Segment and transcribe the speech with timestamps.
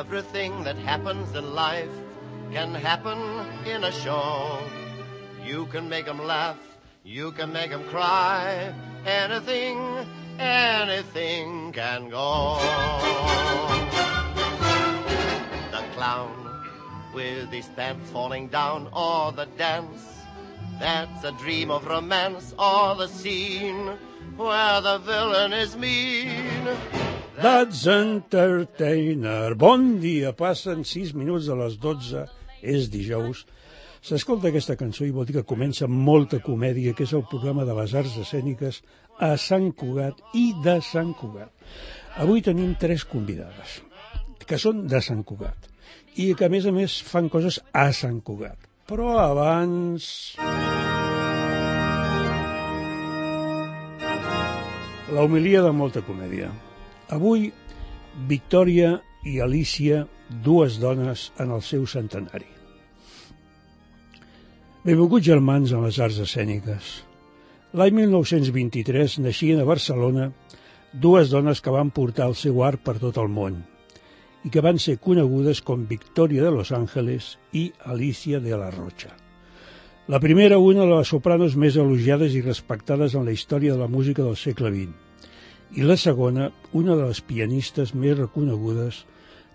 [0.00, 1.94] Everything that happens in life
[2.52, 3.20] can happen
[3.66, 4.58] in a show.
[5.44, 6.56] You can make 'em laugh,
[7.04, 8.72] you can make 'em cry.
[9.04, 9.78] Anything,
[10.38, 12.32] anything can go.
[15.74, 16.34] The clown
[17.12, 20.02] with his pants falling down, or the dance
[20.80, 23.98] that's a dream of romance, or the scene
[24.38, 26.64] where the villain is mean.
[27.40, 29.54] That's Entertainer.
[29.56, 32.26] Bon dia, passen 6 minuts de les 12,
[32.60, 33.46] és dijous.
[34.04, 37.78] S'escolta aquesta cançó i vol dir que comença molta comèdia, que és el programa de
[37.80, 38.82] les arts escèniques
[39.16, 41.48] a Sant Cugat i de Sant Cugat.
[42.20, 43.80] Avui tenim tres convidades,
[44.44, 45.72] que són de Sant Cugat,
[46.20, 48.68] i que a més a més fan coses a Sant Cugat.
[48.84, 50.34] Però abans...
[55.10, 56.52] La homilia de molta comèdia.
[57.10, 57.48] Avui,
[58.30, 60.04] Victòria i Alicia,
[60.44, 62.46] dues dones en el seu centenari.
[64.84, 66.92] Benvinguts germans en les arts escèniques.
[67.74, 70.30] L'any 1923 naixien a Barcelona
[70.92, 73.58] dues dones que van portar el seu art per tot el món
[74.46, 79.10] i que van ser conegudes com Victòria de Los Ángeles i Alicia de la Rocha.
[80.08, 83.90] La primera, una de les sopranos més elogiades i respectades en la història de la
[83.90, 85.09] música del segle XX,
[85.76, 89.04] i la segona, una de les pianistes més reconegudes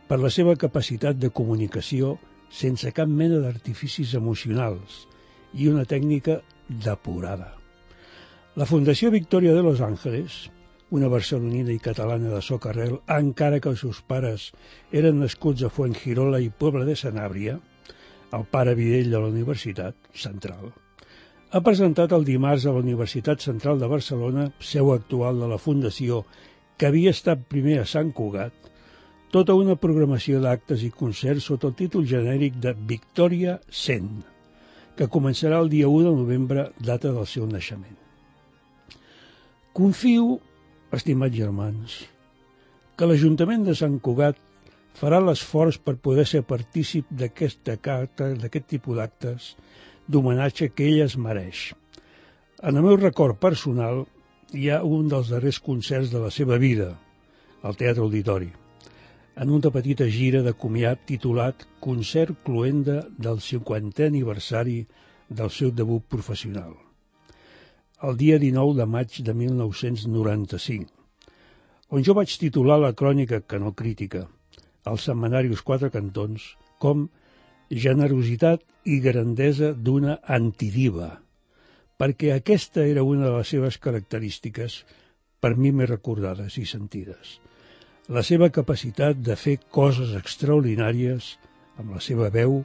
[0.08, 2.16] per la seva capacitat de comunicació
[2.55, 5.02] sense cap mena d'artificis emocionals
[5.53, 7.52] i una tècnica depurada.
[8.55, 10.45] La Fundació Victòria de Los Ángeles,
[10.95, 14.52] una barcelonina i catalana de socarrel, encara que els seus pares
[14.95, 17.59] eren nascuts a Fuengirola i Poble de Sanàbria,
[18.31, 20.71] el pare Videll de la Universitat Central,
[21.56, 26.25] ha presentat el dimarts a la Universitat Central de Barcelona, seu actual de la Fundació,
[26.75, 28.52] que havia estat primer a Sant Cugat,
[29.31, 34.10] tota una programació d'actes i concerts sota el títol genèric de Victòria 100,
[34.99, 37.95] que començarà el dia 1 de novembre, data del seu naixement.
[39.72, 40.42] Confio,
[40.92, 41.95] estimats germans,
[42.99, 44.43] que l'Ajuntament de Sant Cugat
[44.99, 47.64] farà l'esforç per poder ser partícip d'aquest
[48.67, 49.54] tipus d'actes
[50.08, 51.71] d'homenatge que ell es mereix.
[52.61, 54.05] En el meu record personal
[54.54, 56.93] hi ha un dels darrers concerts de la seva vida,
[57.66, 58.52] al Teatre Auditori,
[59.36, 64.86] en una petita gira de comiat titulat Concert Cluenda del 50è aniversari
[65.27, 66.72] del seu debut professional.
[68.05, 70.87] El dia 19 de maig de 1995,
[71.89, 74.26] on jo vaig titular la crònica que no crítica,
[74.86, 77.08] als setmanarius Quatre Cantons, com
[77.70, 81.15] generositat i grandesa d'una antidiva,
[81.98, 84.83] perquè aquesta era una de les seves característiques,
[85.39, 87.39] per mi més recordades i sentides.
[88.09, 91.36] La seva capacitat de fer coses extraordinàries
[91.81, 92.61] amb la seva veu,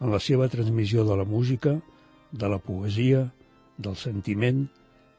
[0.00, 1.76] en la seva transmissió de la música,
[2.32, 3.26] de la poesia,
[3.78, 4.66] del sentiment,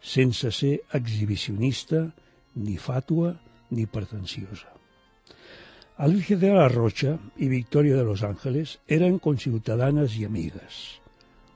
[0.02, 2.08] sense ser exhibicionista,
[2.56, 3.36] ni fàtua,
[3.72, 4.81] ni pretensiosa.
[5.98, 11.02] Alicia de la Rocha i Victòria de Los Ángeles eren conciutadanes i amigues.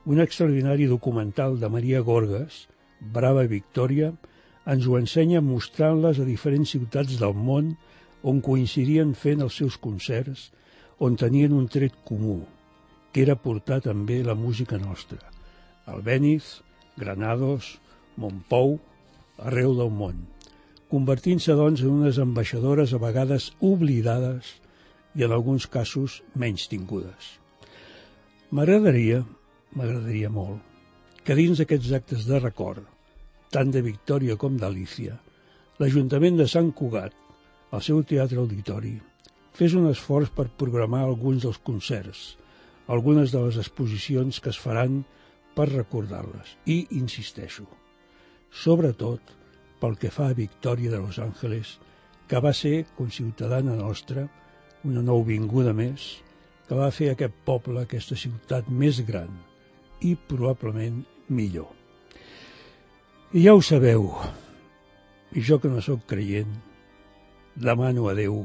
[0.04, 2.68] Un extraordinari documental de Maria Gorgas,
[3.00, 4.12] Brava i Victòria,
[4.68, 7.72] ens ho ensenya mostrant-les a diferents ciutats del món
[8.22, 10.52] on coincidien fent els seus concerts,
[11.00, 12.38] on tenien un tret comú,
[13.12, 15.18] que era portar també la música nostra.
[15.86, 16.60] Albéniz,
[16.96, 17.80] Granados,
[18.16, 18.78] Montpou,
[19.38, 20.35] arreu del món
[20.92, 24.54] convertint-se, doncs, en unes ambaixadores a vegades oblidades
[25.16, 27.36] i en alguns casos menys tingudes.
[28.54, 29.24] M'agradaria,
[29.74, 30.62] m'agradaria molt,
[31.26, 32.84] que dins d'aquests actes de record,
[33.50, 35.16] tant de Victòria com d'Alícia,
[35.80, 37.14] l'Ajuntament de Sant Cugat,
[37.74, 38.94] al seu teatre auditori,
[39.56, 42.36] fes un esforç per programar alguns dels concerts,
[42.86, 45.00] algunes de les exposicions que es faran
[45.56, 46.54] per recordar-les.
[46.68, 47.66] I insisteixo,
[48.52, 49.35] sobretot,
[49.80, 51.76] pel que fa a Victòria de Los Ángeles,
[52.28, 54.26] que va ser conciutadana nostra,
[54.84, 56.06] una nouvinguda més,
[56.66, 59.30] que va fer aquest poble, aquesta ciutat més gran
[60.02, 61.70] i probablement millor.
[63.34, 64.10] I ja ho sabeu,
[65.34, 66.52] i jo que no sóc creient,
[67.56, 68.44] demano a Déu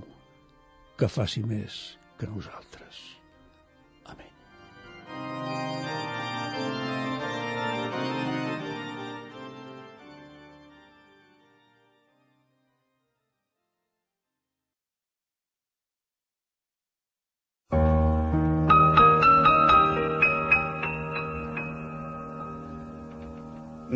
[0.97, 2.70] que faci més que nosaltres.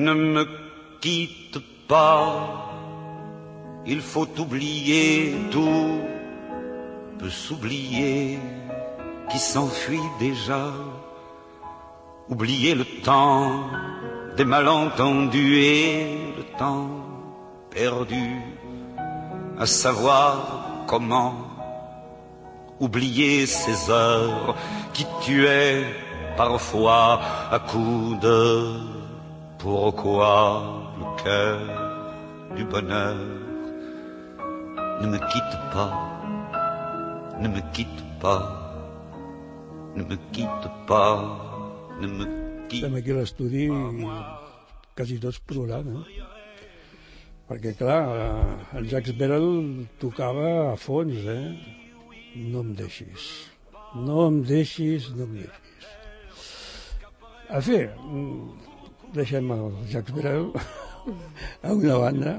[0.06, 0.46] Ne me
[1.02, 1.58] quitte
[1.88, 2.70] pas,
[3.88, 6.00] il faut oublier tout.
[7.18, 8.38] peut s'oublier,
[9.32, 10.66] qui s'enfuit déjà.
[12.30, 13.64] Oublier le temps
[14.38, 16.90] des malentendus et le temps
[17.72, 18.28] perdu
[19.58, 21.34] à savoir comment
[22.80, 24.56] oublier ces heures
[24.94, 25.84] qui tuaient
[26.38, 27.20] parfois
[27.52, 28.95] à coups de
[29.66, 31.60] pourquoi le cœur
[32.56, 33.16] du bonheur
[35.02, 35.94] ne me quitte pas,
[37.42, 38.46] ne me quitte pas,
[39.96, 41.18] ne me quitte pas,
[42.00, 42.26] ne me
[42.70, 43.70] quitte Estem aquí a l'estudi
[44.96, 46.24] quasi plorant, eh?
[47.50, 51.54] Perquè, clar, eh, en Jacques Brel tocava a fons, eh?
[52.36, 53.50] No em deixis.
[53.96, 55.90] No em deixis, no em deixis.
[57.50, 57.94] A fer,
[59.16, 60.52] deixem el Jacques Brel
[61.64, 62.34] a una banda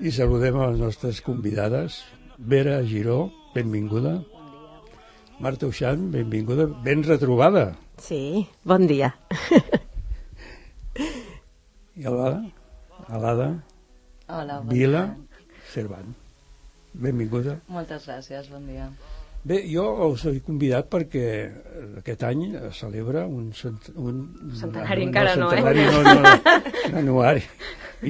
[0.00, 2.00] i saludem a les nostres convidades.
[2.38, 4.20] Vera Giró, benvinguda.
[5.40, 6.66] Marta Uixant, benvinguda.
[6.84, 7.74] Ben retrobada.
[8.00, 9.12] Sí, bon dia.
[11.96, 12.40] I Alada?
[13.08, 13.48] Alada?
[14.28, 15.40] Hola, bon Vila dia.
[15.72, 16.12] Servant.
[16.92, 17.58] Benvinguda.
[17.68, 18.88] Moltes gràcies, bon dia.
[19.40, 21.26] Bé, jo us he convidat perquè
[22.02, 24.18] aquest any es celebra un, cent, un
[24.52, 25.56] Centenari encara no, eh?
[25.56, 26.32] centenari, no, no, no,
[26.90, 27.44] un anuari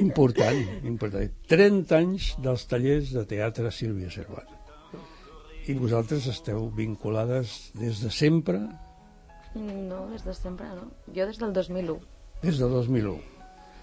[0.01, 1.31] important, important.
[1.47, 4.51] 30 anys dels tallers de teatre Sílvia Servat.
[5.71, 8.65] I vosaltres esteu vinculades des de sempre,
[9.55, 10.85] No, des de sempre, no.
[11.11, 11.99] Jo des del 2001.
[12.41, 13.19] des de 2001.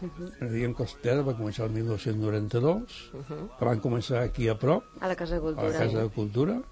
[0.01, 0.49] Uh -huh.
[0.51, 3.59] Diem que el teatre va començar el 1992, uh -huh.
[3.59, 5.69] que van començar aquí a prop, A la Casa de a Cultura.
[5.69, 6.63] la Casa de Cultura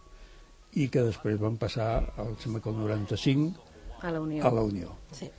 [0.76, 1.88] i que després van passar
[2.20, 3.64] al, sembla que el 95
[4.06, 4.44] A la Unió.
[4.44, 4.90] a la Unió.
[5.17, 5.31] Sí,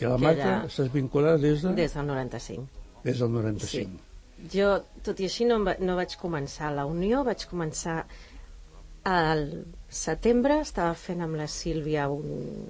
[0.00, 2.66] I la Marta era- estàs vinculada des, de, des del 95.
[3.04, 4.00] des del 95.
[4.52, 4.72] Jo,
[5.06, 8.00] tot i així, no, no vaig començar a la Unió, vaig començar
[9.04, 9.44] al
[9.88, 12.64] setembre, estava fent amb la Sílvia un,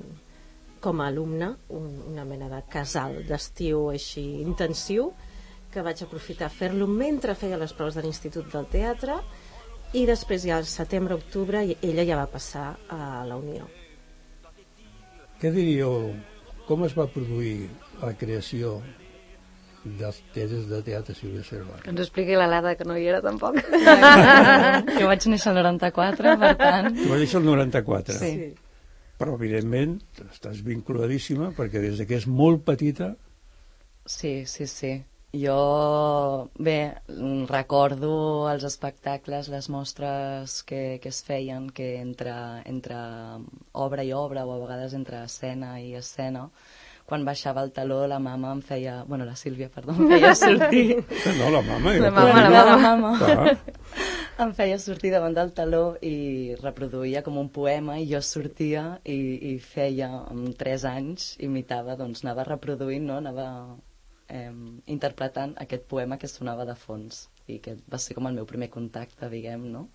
[0.85, 5.13] com a alumne un, una mena de casal d'estiu així intensiu
[5.73, 9.17] que vaig aprofitar fer-lo mentre feia les proves de l'Institut del Teatre
[9.95, 13.69] i després ja al setembre-octubre ella ja va passar a la Unió.
[15.41, 16.13] Què diríeu,
[16.69, 17.69] com es va produir
[18.01, 18.79] la creació
[19.85, 21.83] dels teatres de teatre Sílvia Servat?
[21.85, 23.59] Que ens expliqui l'Alada, que no hi era tampoc.
[25.01, 26.91] Jo vaig néixer el 94, per tant...
[26.97, 28.17] Tu vas néixer el 94.
[28.19, 28.33] Sí.
[29.21, 33.13] Però, evidentment, estàs vinculadíssima perquè des de que és molt petita
[34.07, 35.05] Sí, sí, sí.
[35.35, 36.95] Jo, bé,
[37.51, 38.11] recordo
[38.47, 42.35] els espectacles, les mostres que, que es feien, que entre,
[42.71, 42.97] entre
[43.73, 46.45] obra i obra, o a vegades entre escena i escena,
[47.05, 48.93] quan baixava el taló la mama em feia...
[49.09, 50.85] Bueno, la Sílvia, perdó, em feia sortir...
[51.41, 51.95] No, la mama.
[52.01, 53.11] La mama, la la mama.
[53.19, 53.57] Clar.
[54.45, 59.19] em feia sortir davant del taló i reproduïa com un poema i jo sortia i,
[59.51, 63.19] i feia amb 3 anys imitava, doncs anava reproduint, no?
[63.19, 63.49] anava
[64.29, 64.53] eh,
[64.87, 68.71] interpretant aquest poema que sonava de fons i que va ser com el meu primer
[68.73, 69.89] contacte, diguem, no?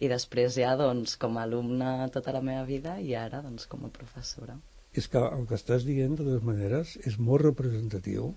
[0.00, 3.84] I després ja, doncs, com a alumne tota la meva vida i ara, doncs, com
[3.84, 4.56] a professora.
[4.96, 8.32] És que el que estàs dient, de totes maneres, és molt representatiu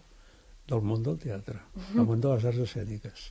[0.69, 1.59] del món del teatre,
[1.93, 3.29] del món de les arts escèniques.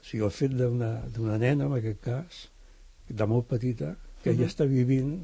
[0.00, 2.44] O sigui, el fet d'una nena, en aquest cas,
[3.08, 5.18] de molt petita, que ja està vivint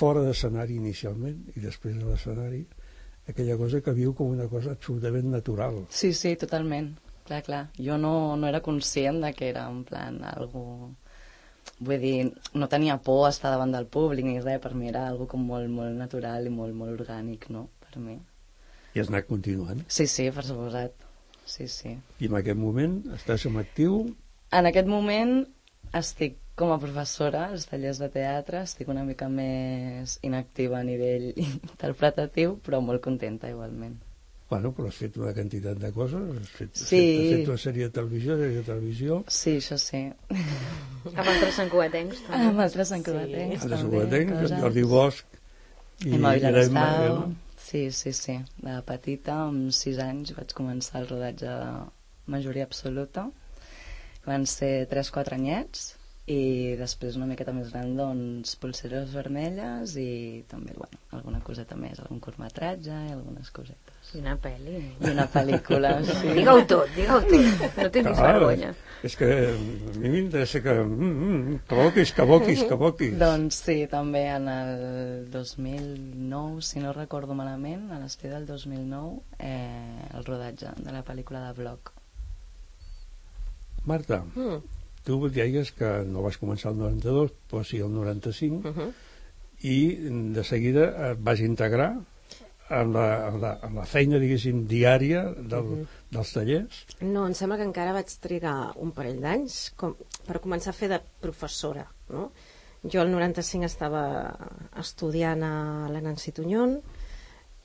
[0.00, 2.64] fora d'escenari inicialment i després de l'escenari,
[3.28, 5.82] aquella cosa que viu com una cosa absolutament natural.
[5.90, 6.94] Sí, sí, totalment.
[7.26, 7.62] Clar, clar.
[7.78, 10.94] Jo no, no era conscient de que era en plan algo...
[11.82, 12.18] Vull dir,
[12.54, 15.42] no tenia por a estar davant del públic ni res, per mi era algo com
[15.44, 17.66] molt, molt natural i molt, molt orgànic, no?
[17.82, 18.14] Per mi.
[18.94, 19.82] I has anat continuant.
[19.90, 20.94] Sí, sí, per suposat.
[21.44, 21.96] Sí, sí.
[22.22, 23.98] I en aquest moment estàs en actiu,
[24.54, 25.40] En aquest moment
[25.98, 31.30] estic com a professora als tallers de teatre, estic una mica més inactiva a nivell
[31.50, 33.98] interpretatiu, però molt contenta igualment.
[34.48, 36.98] bueno, però has fet una quantitat de coses, has fet, has Sí.
[37.00, 40.02] fet, has fet una sèrie de televisió, sèrie de televisió, Sí, això sí.
[41.16, 42.44] Amb altres santcuatencs, també.
[42.52, 44.24] Amb altres encobatencs, Altres també.
[44.30, 44.60] Coses.
[44.60, 45.24] Jordi Bosch
[46.06, 46.72] i Vilarestau.
[46.78, 47.34] Manuel.
[47.58, 48.38] Sí, sí, sí.
[48.62, 53.26] De petita, amb sis anys, vaig començar el rodatge de majoria absoluta.
[54.26, 55.95] Van ser 3-4 anyets
[56.26, 62.00] i després una miqueta més gran, doncs, pulseres vermelles i també, bueno, alguna coseta més,
[62.02, 64.10] algun curtmetratge i algunes cosetes.
[64.10, 64.80] I una pel·li.
[65.06, 66.32] I una pel·lícula, sí.
[66.34, 67.78] Digue-ho tot, digue-ho tot.
[67.78, 68.72] No tinguis Clar, vergonya.
[69.06, 69.54] És que a
[70.00, 70.74] mi m'interessa que...
[70.82, 73.14] Mm, mm, que boquis, que boquis, que boquis.
[73.22, 80.08] Doncs sí, també en el 2009, si no recordo malament, a l'estiu del 2009, eh,
[80.10, 81.94] el rodatge de la pel·lícula de Bloc.
[83.86, 84.75] Marta, Mm.
[85.06, 88.92] Tu deies que no vas començar el 92, però sí el 95, Uh -huh.
[89.62, 89.76] i
[90.34, 91.94] de seguida et vas integrar
[92.68, 96.80] en la, en la, en la feina, diguéssim, diària del, dels tallers.
[97.00, 99.94] No, em sembla que encara vaig trigar un parell d'anys com,
[100.26, 101.86] per començar a fer de professora.
[102.10, 102.30] No?
[102.82, 104.02] Jo el 95 estava
[104.78, 106.80] estudiant a la Nancy Tuñón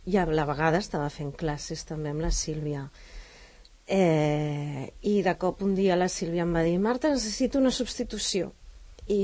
[0.05, 2.89] i a la vegada estava fent classes també amb la Sílvia.
[3.91, 8.53] Eh, I de cop un dia la Sílvia em va dir Marta, necessito una substitució.
[9.11, 9.17] I,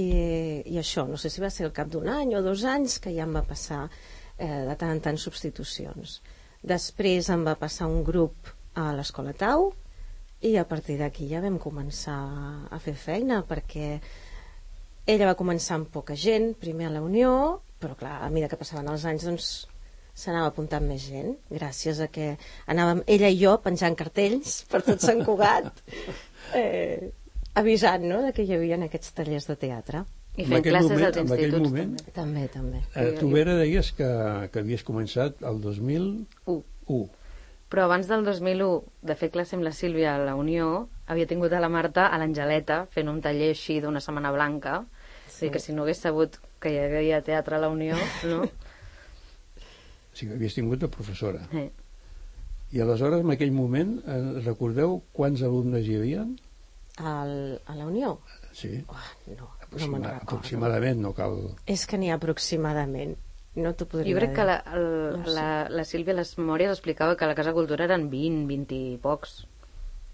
[0.67, 3.13] I això, no sé si va ser al cap d'un any o dos anys, que
[3.15, 6.17] ja em va passar eh, de tant en tant substitucions.
[6.67, 9.69] Després em va passar un grup a l'Escola Tau
[10.43, 12.17] i a partir d'aquí ja vam començar
[12.67, 13.87] a fer feina perquè
[15.07, 17.31] ella va començar amb poca gent, primer a la Unió,
[17.79, 19.49] però clar, a mesura que passaven els anys doncs
[20.17, 22.31] s'anava apuntant més gent, gràcies a que
[22.73, 25.69] anàvem ella i jo penjant cartells per tot Sant Cugat,
[26.57, 27.11] eh,
[27.57, 30.03] avisant no, de que hi havia aquests tallers de teatre.
[30.37, 32.11] I En fent aquell classes moment- als en aquell instituts moment- també.
[32.17, 32.81] També, també.
[32.95, 34.09] Eh, tu, Vera, deies que,
[34.53, 36.59] que havies començat el 2001.
[36.93, 36.99] U.
[37.69, 41.51] Però abans del 2001 de fer classe amb la Sílvia a la Unió, havia tingut
[41.53, 44.83] a la Marta a l'Angeleta fent un taller així d'una setmana blanca.
[45.27, 45.33] Sí.
[45.33, 47.97] O sigui que si no hagués sabut que hi havia teatre a la Unió,
[48.29, 48.45] no?
[50.17, 51.43] Sigui, havies tingut de professora.
[51.53, 51.69] Eh.
[52.75, 56.25] I aleshores, en aquell moment, eh, recordeu quants alumnes hi havia?
[56.97, 57.31] Al,
[57.69, 58.15] a la Unió?
[58.57, 58.97] Sí, Oh,
[59.27, 60.23] no, no aproxima, me'n recordo.
[60.23, 61.35] aproximadament, no cal...
[61.69, 63.13] És que n'hi ha aproximadament.
[63.57, 64.49] No t'ho podria Jo crec que dir.
[64.49, 64.87] la, el,
[65.21, 68.75] No la, la Sílvia les memòries explicava que a la Casa Cultura eren 20, 20
[68.95, 69.37] i pocs.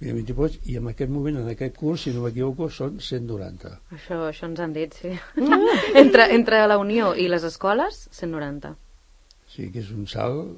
[0.02, 2.68] Hi havia 20 i pocs, i en aquest moment, en aquest curs, si no m'equivoco,
[2.70, 3.74] són 190.
[3.96, 5.12] Això, això ens han dit, sí.
[6.04, 8.76] entre, entre la Unió i les escoles, 190.
[9.54, 10.58] O sigui que és un salt,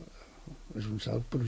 [0.79, 1.43] és un salt, però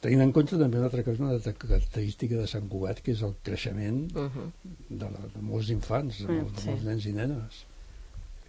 [0.00, 3.20] tenint en compte també una altra cosa, una altra característica de Sant Cugat, que és
[3.26, 4.46] el creixement Uh -huh.
[4.88, 6.68] de, la, de molts infants, de, Mm, molts, de sí.
[6.70, 7.64] molts nens i nenes.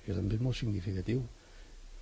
[0.05, 1.21] Que també és molt significatiu.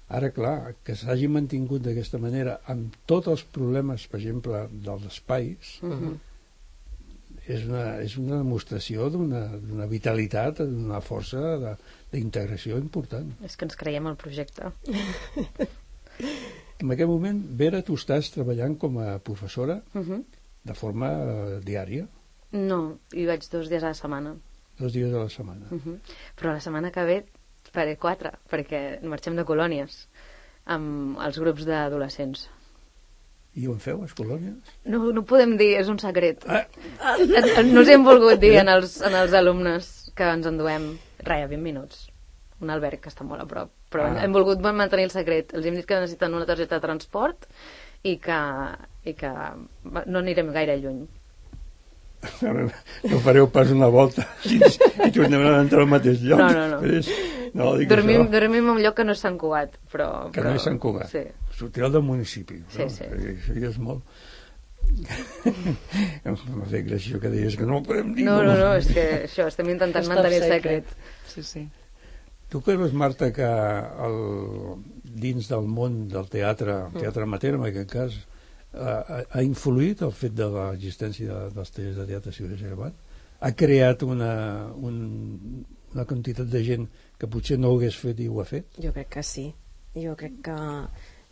[0.08, 5.80] Ara, clar, que s'hagi mantingut d'aquesta manera amb tots els problemes, per exemple, dels espais,
[5.82, 6.18] Uh -huh.
[7.48, 11.78] és una, és una demostració d'una d'una vitalitat, d'una força de-
[12.12, 13.32] d'integració important.
[13.44, 14.72] És que ens creiem el projecte.
[16.80, 20.24] En aquest moment, Vera, tu estàs treballant com a professora Uh -huh.
[20.64, 22.08] de forma eh, diària,
[22.52, 24.36] No, hi vaig dos dies a la setmana.
[24.80, 25.66] dos dies a la setmana.
[25.72, 26.00] Uh -huh.
[26.38, 27.26] Però la setmana que ve
[27.72, 30.08] faré quatre, perquè marxem de colònies
[30.66, 32.50] amb els grups d'adolescents.
[33.56, 34.56] I on feu, les colònies?
[34.86, 36.44] No, no podem dir, és un secret.
[36.48, 36.66] Ah,
[37.60, 41.50] Eh, No us hem volgut dir en els, en els alumnes que ens enduem, res,
[41.50, 42.10] 20 minuts.
[42.62, 43.70] Un alberg que està molt a prop.
[43.96, 44.24] Però Ah.
[44.26, 45.54] hem volgut mantenir el secret.
[45.56, 47.48] Els hem dit que necessiten una targeta de transport
[48.04, 48.40] i que,
[49.08, 49.32] i que
[50.06, 51.06] no anirem gaire lluny.
[53.06, 56.40] no fareu pas una volta i, i torneu a entrar al mateix lloc.
[56.42, 57.02] No, no, no.
[57.56, 60.08] No dic Dormim, això, dormim en un lloc que no és Sant Cugat, però...
[60.28, 61.08] que però, no és Sant Cugat.
[61.08, 61.22] Sí.
[61.56, 62.58] Sortireu del municipi.
[62.74, 62.90] Sí, no?
[62.92, 63.06] sí.
[63.08, 64.02] Perquè Això ja és molt...
[66.28, 68.26] em fa fer gràcia que deies que no ho podem dir.
[68.28, 70.92] No, no, no, és que això, estem intentant mantenir el secret.
[70.92, 71.32] secret.
[71.32, 71.64] Sí, sí.
[72.50, 74.18] Tu creus, Marta, que el,
[75.04, 78.18] dins del món del teatre, teatre amateur en aquest cas,
[78.76, 83.02] ha, ha influït el fet de l'existència de, dels tallers de teatre Ciutat Gervat?
[83.46, 84.32] Ha creat una,
[84.76, 86.88] un, una quantitat de gent
[87.20, 88.80] que potser no ho hagués fet i ho ha fet?
[88.82, 89.50] Jo crec que sí.
[89.96, 90.58] Jo crec que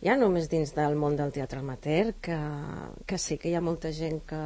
[0.04, 2.38] ja només dins del món del teatre amateur, que,
[3.06, 4.42] que sí que hi ha molta gent que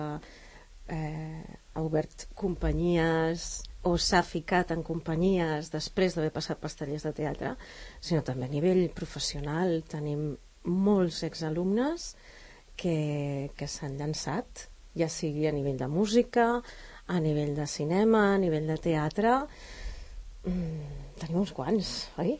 [0.88, 3.48] eh, ha obert companyies
[3.88, 7.54] o s'ha ficat en companyies després d'haver passat pels tallers de teatre,
[8.00, 9.78] sinó també a nivell professional.
[9.88, 10.32] Tenim
[10.68, 12.12] molts exalumnes
[12.76, 14.68] que, que s'han llançat,
[14.98, 16.48] ja sigui a nivell de música,
[17.08, 19.36] a nivell de cinema, a nivell de teatre,
[20.46, 20.84] Mm,
[21.18, 21.88] tenim uns quants,
[22.22, 22.36] oi?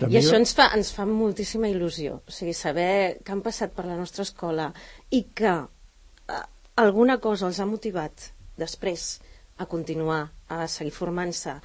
[0.00, 2.20] També I això ens fa, ens fa moltíssima il·lusió.
[2.22, 4.70] O sigui, saber que han passat per la nostra escola
[5.16, 6.44] i que eh,
[6.76, 9.20] alguna cosa els ha motivat després
[9.60, 11.58] a continuar, a seguir formant-se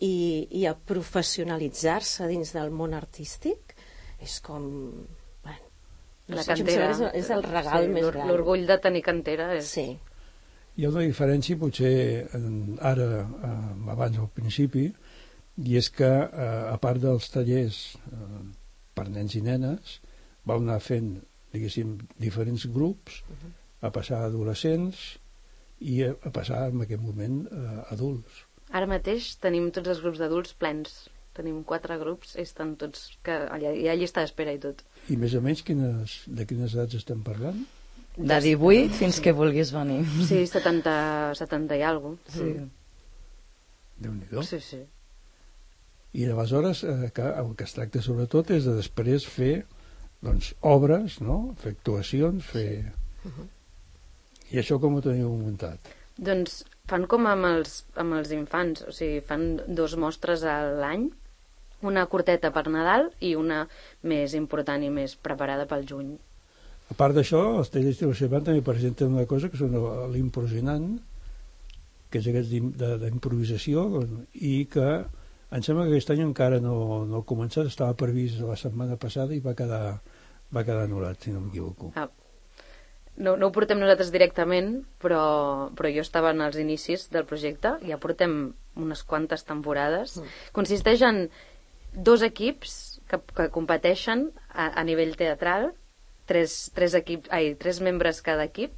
[0.00, 3.74] i, i a professionalitzar-se dins del món artístic,
[4.20, 4.66] és com...
[5.44, 5.70] Bueno,
[6.28, 6.90] no La cantera.
[6.92, 8.28] és, és el regal sí, més gran.
[8.28, 9.72] L'orgull de tenir cantera és...
[9.76, 9.86] Sí.
[10.76, 11.94] Hi ha una diferència, potser
[12.36, 13.56] en, ara, eh,
[13.92, 14.86] abans al principi,
[15.60, 17.80] i és que, eh, a part dels tallers
[18.12, 18.44] eh,
[18.96, 19.98] per nens i nenes,
[20.48, 21.16] va anar fent,
[21.52, 23.20] diguéssim, diferents grups,
[23.80, 25.00] a passar a adolescents
[25.80, 28.44] i a, a passar en aquest moment a adults.
[28.70, 31.08] Ara mateix tenim tots els grups d'adults plens.
[31.34, 33.08] Tenim quatre grups estan tots...
[33.26, 34.82] Que allà, hi ha llista d'espera i tot.
[35.10, 37.62] I més o menys quines, de quines edats estem parlant?
[38.18, 40.02] De 18 fins que vulguis venir.
[40.28, 40.94] Sí, 70,
[41.38, 42.44] 70 i alguna cosa.
[42.44, 42.68] Sí.
[44.00, 44.80] déu nhi Sí, sí.
[46.12, 49.52] I aleshores eh, que, el que es tracta sobretot és de després fer
[50.24, 51.54] doncs, obres, no?
[51.60, 52.92] fer actuacions, fer...
[54.50, 55.92] I això com ho teniu muntat?
[56.20, 61.06] Doncs fan com amb els, amb els infants, o sigui, fan dos mostres a l'any,
[61.86, 63.62] una curteta per Nadal i una
[64.02, 66.10] més important i més preparada pel juny.
[66.90, 69.76] A part d'això, els tallers de la també presenten una cosa que són
[70.12, 70.98] l'impressionant,
[72.10, 74.02] que és aquest d'improvisació,
[74.34, 74.88] i que
[75.54, 79.34] em sembla que aquest any encara no, no ha començat, estava previst la setmana passada
[79.34, 80.00] i va quedar,
[80.50, 81.92] va quedar anul·lat, si no m'equivoco.
[81.94, 82.08] Ah,
[83.20, 85.22] no, no ho portem nosaltres directament, però,
[85.76, 90.16] però jo estava en els inicis del projecte, ja portem unes quantes temporades.
[90.56, 91.26] Consisteix en
[91.92, 95.72] dos equips que, que competeixen a, a nivell teatral,
[96.30, 98.76] tres, tres, equips, ai, tres membres cada equip,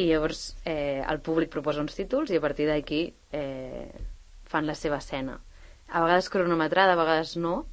[0.00, 3.02] i llavors eh, el públic proposa uns títols i a partir d'aquí
[3.36, 3.88] eh,
[4.48, 5.38] fan la seva escena.
[5.92, 7.66] A vegades cronometrada, a vegades no.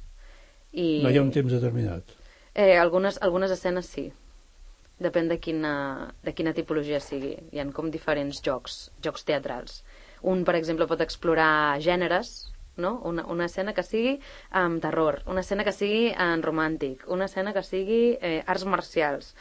[0.72, 2.16] I, No hi ha un temps determinat.
[2.54, 4.10] Eh, algunes, algunes escenes sí.
[5.00, 5.72] Depèn de quina,
[6.22, 7.32] de quina tipologia sigui.
[7.54, 9.78] Hi han com diferents jocs, jocs teatrals.
[10.28, 12.98] Un, per exemple, pot explorar gèneres, no?
[13.08, 14.18] Una, una escena que sigui
[14.60, 19.32] amb terror, una escena que sigui en romàntic, una escena que sigui eh, arts marcials.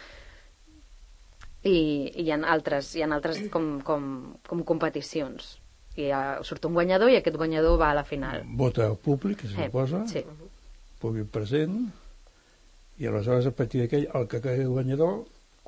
[1.67, 1.75] I,
[2.15, 4.05] i hi ha altres, hi ha altres com, com,
[4.47, 5.57] com competicions.
[5.99, 8.45] I ha, surt un guanyador i aquest guanyador va a la final.
[8.61, 10.23] Vota el públic, que se Eh, suposa, sí.
[11.01, 11.75] públic present,
[12.99, 15.19] i aleshores a partir d'aquell, el que quedi guanyador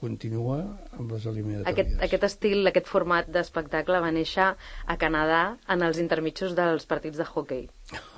[0.02, 0.58] continua
[0.98, 1.70] amb les eliminatòries.
[1.72, 5.42] Aquest, aquest estil, aquest format d'espectacle va néixer a Canadà
[5.72, 7.68] en els intermitjos dels partits de hockey.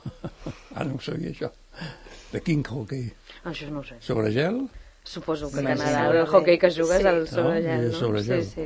[0.74, 1.52] Ah, no ho sabia això.
[2.32, 3.04] De quin hockey?
[3.46, 4.00] Això no ho sé.
[4.02, 4.56] Sobre gel?
[5.06, 7.08] Suposo que a Canadà el hockey que jugues sí.
[7.12, 7.68] al sobre No?
[7.68, 8.00] gel, no?
[8.00, 8.42] sobre gel.
[8.42, 8.66] Sí, sí.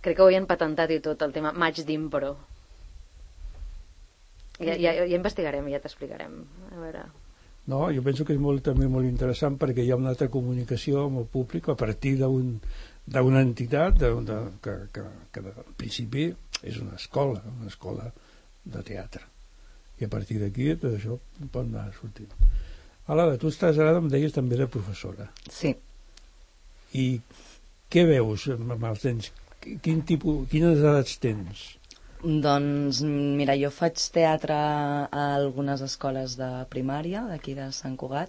[0.00, 2.38] Crec que ho havien patentat i tot, el tema match d'impro.
[4.60, 6.40] Ja, ja, ja investigarem, ja t'explicarem.
[6.70, 7.04] A veure...
[7.68, 11.04] No, jo penso que és molt, també molt interessant perquè hi ha una altra comunicació
[11.06, 12.56] amb el públic a partir d'un
[13.10, 16.28] d'una entitat de, de, que, que, que de, en principi
[16.62, 18.06] és una escola, una escola
[18.64, 19.24] de teatre.
[20.00, 21.16] I a partir d'aquí tot això
[21.50, 22.30] pot anar sortint.
[23.10, 25.26] Ala, tu estàs ara, em deies, també de professora.
[25.50, 25.74] Sí.
[26.94, 27.06] I
[27.90, 29.32] què veus amb els nens?
[29.60, 31.79] Quin tipus, quines edats tens?
[32.20, 38.28] Doncs mira, jo faig teatre a algunes escoles de primària d'aquí de Sant Cugat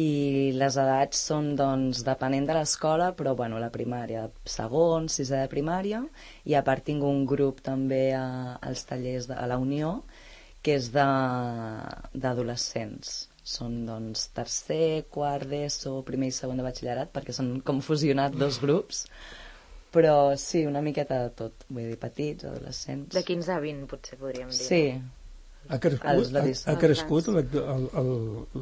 [0.00, 5.50] i les edats són doncs depenent de l'escola, però bueno, la primària, segon, sisè de
[5.52, 6.00] primària
[6.48, 10.00] i a part tinc un grup també a, als tallers de, a la Unió
[10.64, 13.28] que és d'adolescents.
[13.44, 18.64] Són doncs tercer, quart d'ESO, primer i segon de batxillerat perquè són com fusionat dos
[18.64, 19.04] grups
[19.94, 21.64] però sí, una miqueta de tot.
[21.68, 23.14] Vull dir, petits, adolescents.
[23.14, 24.60] De 15 a 20, potser podríem dir.
[24.66, 24.84] sí,
[25.70, 28.12] Ha crescut, Els ha, ha crescut el, el, el,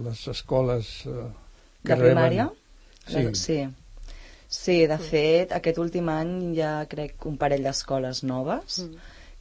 [0.05, 1.29] les escoles eh,
[1.85, 2.49] que de primària
[3.07, 3.37] reben...
[3.39, 3.45] Sí.
[3.45, 3.61] sí.
[4.49, 8.79] Sí, de fet, aquest últim any ha, crec, un parell d'escoles noves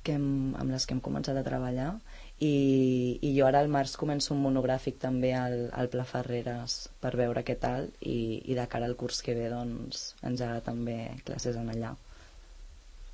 [0.04, 0.28] que hem,
[0.60, 1.94] amb les que hem començat a treballar
[2.40, 7.16] i, i jo ara al març començo un monogràfic també al, al Pla Ferreres per
[7.18, 11.58] veure què tal i, i de cara al curs que ve doncs engegar també classes
[11.58, 11.96] en allà.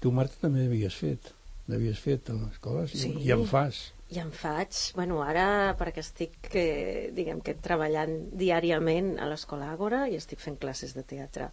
[0.03, 1.31] Tu, Marta, també havies fet.
[1.71, 3.12] N'havies fet a les escoles i- Sí.
[3.23, 3.93] i en fas.
[4.12, 10.09] I en faig, bueno, ara perquè estic, eh, diguem que treballant diàriament a l'Escola Àgora
[10.12, 11.47] i estic fent classes de teatre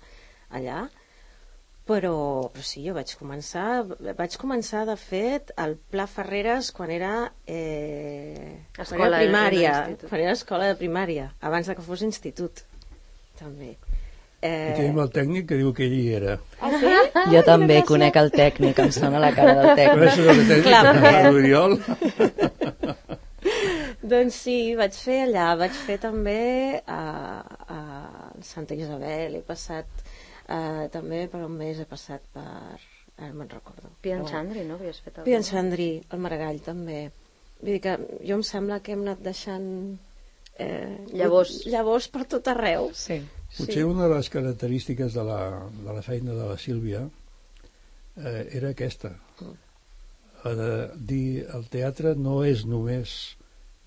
[0.50, 0.88] allà,
[1.88, 3.83] però, però sí, jo vaig començar,
[4.19, 9.73] vaig començar de fet al Pla Ferreres quan era, eh, quan Escola, era primària,
[10.09, 12.53] quan era escola de primària, abans de que fos institut,
[13.40, 13.71] també.
[14.40, 16.38] I Eh, tenim el tècnic que diu que ell hi era.
[16.64, 16.93] ah, sí?
[17.35, 19.99] Jo també conec el tècnic, em sona la cara del tècnic.
[19.99, 20.64] Coneixes el tècnic?
[20.64, 21.73] Clar, perquè- l'Oriol?
[24.11, 27.01] Doncs sí, vaig fer allà, vaig fer també a,
[27.69, 27.79] a
[28.45, 29.85] Santa Isabel, he passat
[30.50, 32.44] eh, també per un mes he passat per...
[33.20, 33.90] ara me'n recordo.
[34.02, 34.78] Pian Però- Chandri, no?
[34.80, 35.18] Havies fet?
[35.26, 37.00] Pian Chandri, el Maragall també.
[37.60, 39.66] Vull dir que jo em sembla que hem anat deixant
[40.56, 41.58] eh, Llavors.
[41.68, 42.88] llavors per tot arreu.
[42.96, 43.18] Sí.
[43.58, 45.40] Potser una de les característiques de la,
[45.84, 47.02] de la feina de la Sílvia
[48.16, 49.10] eh, era aquesta.
[50.44, 50.70] La de
[51.10, 53.16] dir el teatre no és només,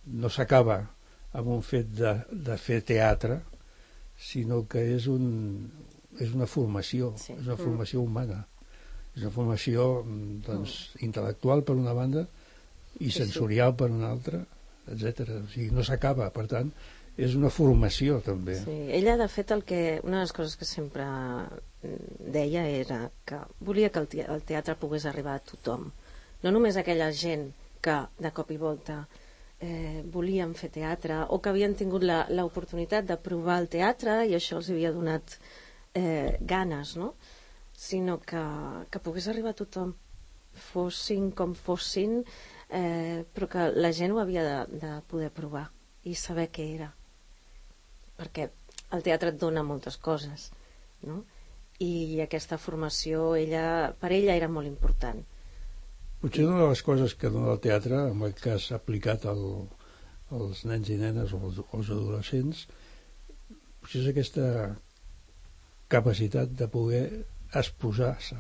[0.05, 0.83] no s'acaba
[1.33, 3.39] amb un fet de, de fer teatre,
[4.21, 5.71] sinó que és, un,
[6.19, 7.33] és una formació, Sí.
[7.33, 8.45] és una formació humana.
[9.15, 12.27] És una formació mm, doncs, intel·lectual per una banda
[12.99, 14.43] i sensorial per una altra,
[14.91, 15.27] etc.
[15.43, 16.71] O sigui, no s'acaba, per tant,
[17.17, 18.55] és una formació també.
[18.63, 23.11] Sí, ella, de fet, el que, una de les coses que sempre mm, deia era
[23.25, 25.91] que volia que el te- el teatre pogués arribar a tothom.
[26.43, 29.03] No només a aquella gent que de cop i volta
[29.63, 34.33] eh, volien fer teatre o que havien tingut la- l'oportunitat de provar el teatre i
[34.35, 35.37] això els havia donat
[35.93, 37.13] eh, ganes, no?
[37.73, 38.41] sinó que,
[38.89, 39.93] que pogués arribar a tothom
[40.53, 42.21] fossin com fossin
[42.69, 45.65] eh, però que la gent ho havia de, de poder provar
[46.05, 46.91] i saber què era
[48.19, 48.49] perquè
[48.93, 50.51] el teatre et dona moltes coses
[51.01, 51.23] no?
[51.81, 55.23] i aquesta formació ella, per ella era molt important
[56.23, 59.41] Potser una de les coses que dona el teatre, en aquest cas aplicat al,
[60.31, 62.61] als nens i nenes o als, als adolescents,
[63.81, 64.45] potser és aquesta
[65.93, 67.05] capacitat de poder
[67.53, 68.39] exposar-se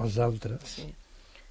[0.00, 0.78] als altres.
[0.78, 0.88] Sí.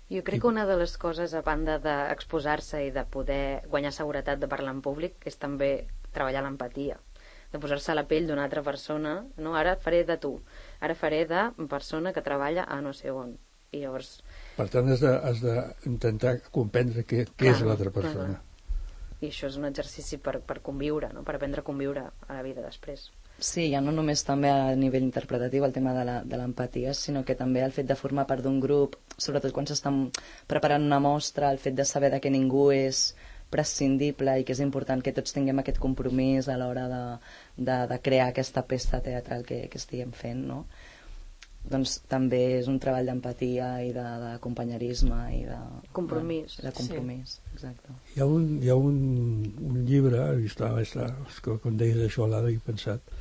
[0.09, 4.39] Jo crec que una de les coses, a banda d'exposar-se i de poder guanyar seguretat
[4.39, 5.71] de parlar en públic, és també
[6.15, 6.97] treballar l'empatia
[7.51, 9.53] de posar-se a la pell d'una altra persona no?
[9.55, 10.33] ara faré de tu,
[10.83, 13.37] ara faré de persona que treballa a no sé on
[13.71, 14.17] i llavors
[14.57, 18.41] Per tant, has d'intentar comprendre què, què Clar, és l'altra clar, persona.
[19.21, 21.23] i això és un exercici per, per conviure, no?
[21.27, 23.07] per aprendre a conviure a la vida després.
[23.39, 27.61] Sí, ja no només també a nivell interpretatiu el tema de l'empatia, sinó que també
[27.61, 28.95] el fet de formar part d'un grup,
[29.25, 30.07] sobretot quan s'estan
[30.49, 33.11] preparant una mostra, el fet de saber de que ningú és
[33.53, 37.03] prescindible i que és important que tots tinguem aquest compromís a l'hora de,
[37.69, 40.63] de, de crear aquesta peça teatral que, que estiguem fent, no?
[41.71, 45.57] Doncs també és un treball d'empatia i de- d'acompanyerisme i de...
[45.97, 47.95] Compromís, bueno, de compromís, exacte.
[48.15, 48.99] Hi ha un, hi ha un,
[49.71, 53.13] un llibre, i està, està, és que quan deies això l'ara he pensat,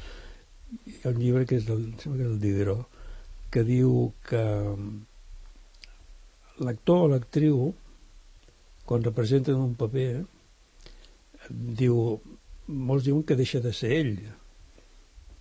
[0.86, 3.02] hi ha un llibre que és del, em sembla que és del Diderot,
[3.50, 3.92] que diu
[4.28, 4.44] que
[6.66, 7.60] l'actor o l'actriu,
[8.86, 10.10] quan representen un paper,
[11.50, 12.00] diu,
[12.66, 14.14] molts diuen que deixa de ser ell,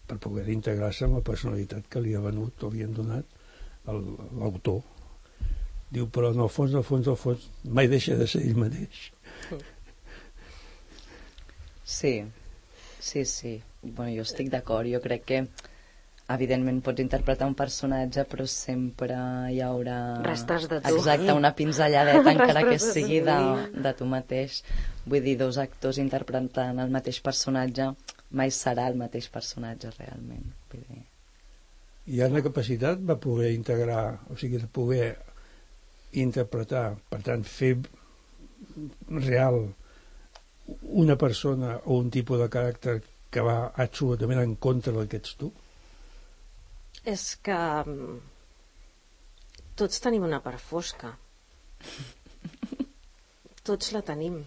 [0.08, 3.26] per poder integrar-se amb la personalitat que li ha venut o li han donat
[3.88, 4.04] el-
[4.39, 4.82] l'autor.
[5.91, 8.41] Diu, però en el fons, en el fons, en el fons, mai deixa de ser
[8.46, 9.12] ell mateix.
[11.84, 12.24] Sí,
[13.00, 13.62] sí, sí.
[13.82, 14.89] Bueno, jo estic d'acord.
[14.89, 15.39] Jo crec que,
[16.34, 19.18] evidentment, pots interpretar un personatge, però sempre
[19.54, 20.00] hi haurà...
[20.26, 20.96] Restes de tu.
[20.96, 23.38] Exacte, una pinzelladeta, encara que sigui de,
[23.86, 24.63] de tu mateix.
[25.06, 27.91] Vull dir, dos actors interpretant el mateix personatge
[28.32, 30.48] mai serà el mateix personatge, realment.
[30.72, 31.04] Vull dir...
[32.16, 35.08] I ha la capacitat de poder integrar, o sigui, de poder
[36.22, 37.74] interpretar, per tant, fer
[39.10, 39.60] real
[41.04, 43.00] una persona o un tipus de caràcter
[43.32, 45.52] que va absolutament en contra del que ets tu.
[47.06, 48.14] és que mm,
[49.78, 51.12] tots tenim una part fosca
[53.70, 54.40] tots la tenim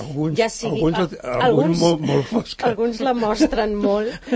[0.00, 2.68] Alguns, ja sigui, alguns, a- alguns, molt, molt fosca.
[2.70, 4.30] alguns la mostren molt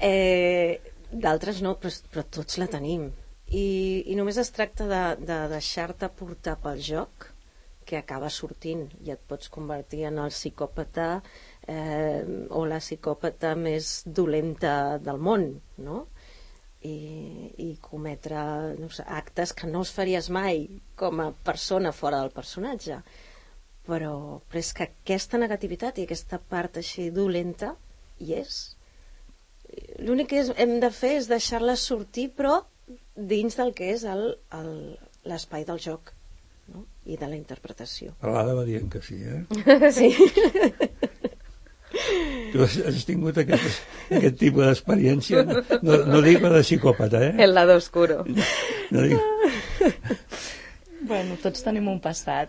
[0.00, 0.80] eh,
[1.12, 3.10] d'altres no, però, però tots la tenim
[3.52, 3.66] i,
[4.08, 7.28] i només es tracta de, de deixar-te portar pel joc
[7.84, 11.08] que acaba sortint i et pots convertir en el psicòpata
[11.68, 12.22] eh,
[12.54, 15.48] o la psicòpata més dolenta del món
[15.82, 16.04] no?
[16.82, 16.94] I,
[17.62, 18.40] i cometre
[18.80, 20.64] no sé, actes que no els faries mai
[20.98, 22.96] com a persona fora del personatge
[23.86, 24.12] però,
[24.48, 27.74] però és que aquesta negativitat i aquesta part així dolenta
[28.22, 28.76] hi és
[30.04, 32.60] l'únic que és, hem de fer és deixar-la sortir però
[33.16, 36.12] dins del que és el- el- l'espai del joc
[36.74, 36.84] no?
[37.06, 39.90] i de la interpretació L'Ada va dient que sí, eh?
[39.98, 40.10] sí.
[42.52, 45.42] Tu has, has tingut aquest, aquest tipus d'experiència.
[45.84, 47.32] No, no dic la de psicòpata, eh?
[47.44, 48.22] El lado oscuro.
[48.92, 49.20] No dic...
[51.12, 52.48] Bueno, tots tenim un passat.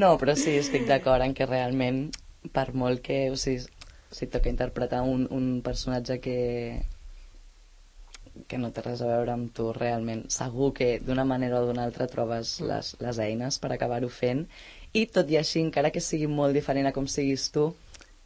[0.00, 2.04] no, però sí, estic d'acord en que realment,
[2.54, 3.24] per molt que...
[3.34, 3.64] O sigui,
[4.14, 6.38] si toca interpretar un, un personatge que
[8.48, 11.82] que no té res a veure amb tu realment segur que d'una manera o d'una
[11.88, 14.44] altra trobes les, les eines per acabar-ho fent
[14.94, 17.66] i tot i així, encara que sigui molt diferent a com siguis tu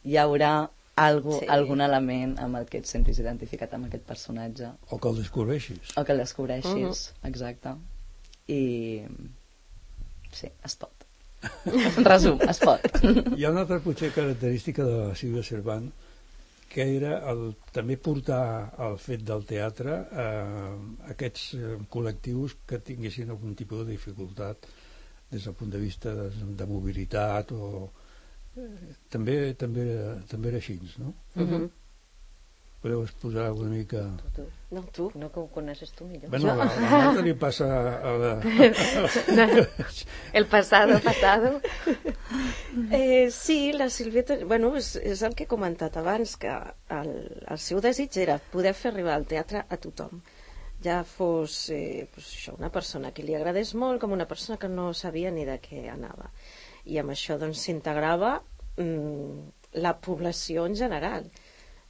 [0.04, 0.52] hi haurà
[0.96, 1.46] algo, Sí.
[1.48, 5.96] algun element amb el que et sentis identificat amb aquest personatge O que el descobreixis.
[5.96, 7.74] o que el descobreixis, exacte.
[8.48, 9.02] I...
[10.33, 11.04] Sí, es pot.
[11.66, 12.80] En resum, es pot.
[13.37, 15.90] Hi ha una altra potser característica de la Sílvia Cervant
[16.74, 20.24] que era el, també portar el fet del teatre a
[21.12, 24.66] aquests eh, col·lectius que tinguessin algun tipus de dificultat
[25.30, 27.90] des del punt de vista de, de mobilitat o
[29.10, 29.84] també, també,
[30.30, 31.14] també era així, no?
[31.36, 31.70] Uh -huh.
[32.84, 34.00] Podeu exposar una mica...
[34.70, 36.28] no, tu No que ho coneixes tu millor.
[36.30, 37.64] Bueno, la, la Marta li passa
[38.10, 38.32] a la...
[40.34, 41.60] El pasado, pasado.
[42.90, 46.52] Eh, sí, la Sílvia, ten- bueno, és, és el que he comentat abans, que
[46.90, 47.12] el,
[47.48, 50.20] el seu desig era poder fer arribar el teatre a tothom.
[50.84, 54.68] ja fos eh, pues això, una persona que li agradés molt com una persona que
[54.68, 56.28] no sabia ni de què anava.
[56.90, 58.36] I amb això doncs s'integrava
[58.76, 61.28] mm, la població en general.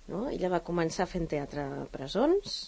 [0.09, 0.27] No?
[0.31, 2.59] Ella va començar fent teatre a presons,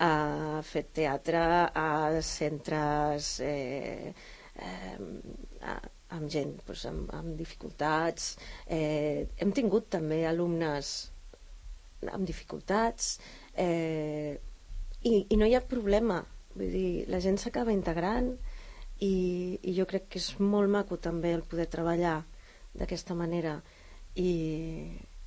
[0.00, 1.40] ha fet teatre
[1.76, 4.12] a centres eh,
[4.56, 4.98] eh,
[6.16, 8.34] amb gent doncs, amb, amb dificultats.
[8.66, 10.94] Eh, hem tingut també alumnes
[12.08, 13.18] amb dificultats
[13.54, 14.38] eh,
[15.04, 16.22] i, i no hi ha problema.
[16.54, 18.32] Vull dir, la gent s'acaba integrant
[19.00, 19.14] i,
[19.62, 22.18] i jo crec que és molt maco també el poder treballar
[22.76, 23.56] d'aquesta manera
[24.20, 24.32] i,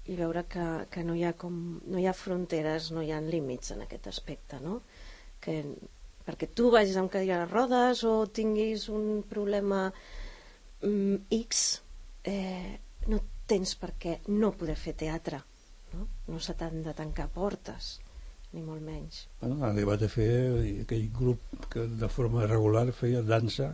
[0.05, 1.57] i veure que, que no, hi ha com,
[1.87, 4.81] no hi ha fronteres, no hi ha límits en aquest aspecte, no?
[5.43, 5.61] Que,
[6.23, 11.65] perquè tu vagis amb cadira de rodes o tinguis un problema mm, X,
[12.29, 15.41] eh, no tens per què no poder fer teatre,
[15.95, 16.07] no?
[16.29, 17.97] No se t'han de tancar portes,
[18.53, 19.23] ni molt menys.
[19.41, 20.29] Bueno, ha arribat a fer
[20.83, 21.39] aquell grup
[21.73, 23.71] que de forma regular feia dansa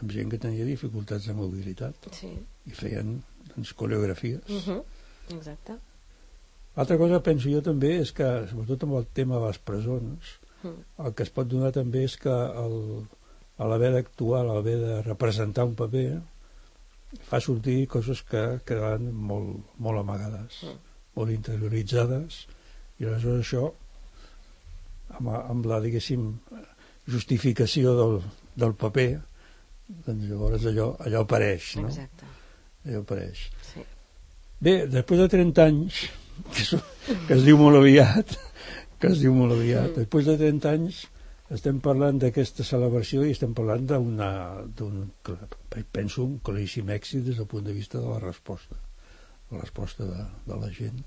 [0.00, 2.32] amb gent que tenia dificultats de mobilitat Sí.
[2.66, 3.22] i feien
[3.54, 4.42] doncs, coreografies.
[4.48, 4.82] Uh -huh.
[5.36, 5.76] Exacte.
[6.76, 11.04] Altra cosa penso jo també és que, sobretot amb el tema de les presons, Mm.
[11.06, 13.06] el que es pot donar també és que el,
[13.58, 16.20] a l'haver d'actuar, a l'haver de representar un paper,
[17.22, 20.76] fa sortir coses que quedaven molt, molt amagades, Mm.
[21.14, 22.46] molt interioritzades,
[22.98, 23.68] i aleshores això,
[25.18, 26.28] amb, amb la, diguéssim,
[27.08, 28.18] justificació del,
[28.58, 29.10] del paper,
[30.06, 31.88] doncs llavors allò, allò apareix, no?
[31.88, 32.28] Exacte.
[32.86, 33.44] Allò apareix.
[33.70, 33.84] Sí.
[34.60, 36.02] Bé, després de 30 anys,
[36.50, 36.74] que es,
[37.28, 38.34] que es diu molt aviat,
[38.98, 40.02] que es diu molt aviat, Mm.
[40.02, 41.04] després de 30 anys
[41.54, 44.98] estem parlant d'aquesta celebració i estem parlant d'un,
[45.92, 48.76] penso, un claríssim èxit des del punt de vista de la resposta,
[49.50, 51.00] la resposta de, de la gent.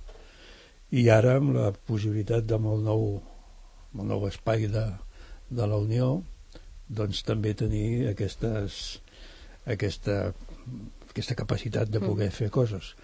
[0.91, 3.21] I ara, amb la possibilitat de molt nou,
[3.93, 4.85] molt nou espai de,
[5.49, 6.21] de la Unió,
[6.91, 8.99] doncs també tenir aquestes,
[9.65, 10.33] aquesta,
[11.09, 12.35] aquesta capacitat de poder Mm.
[12.35, 12.95] fer coses.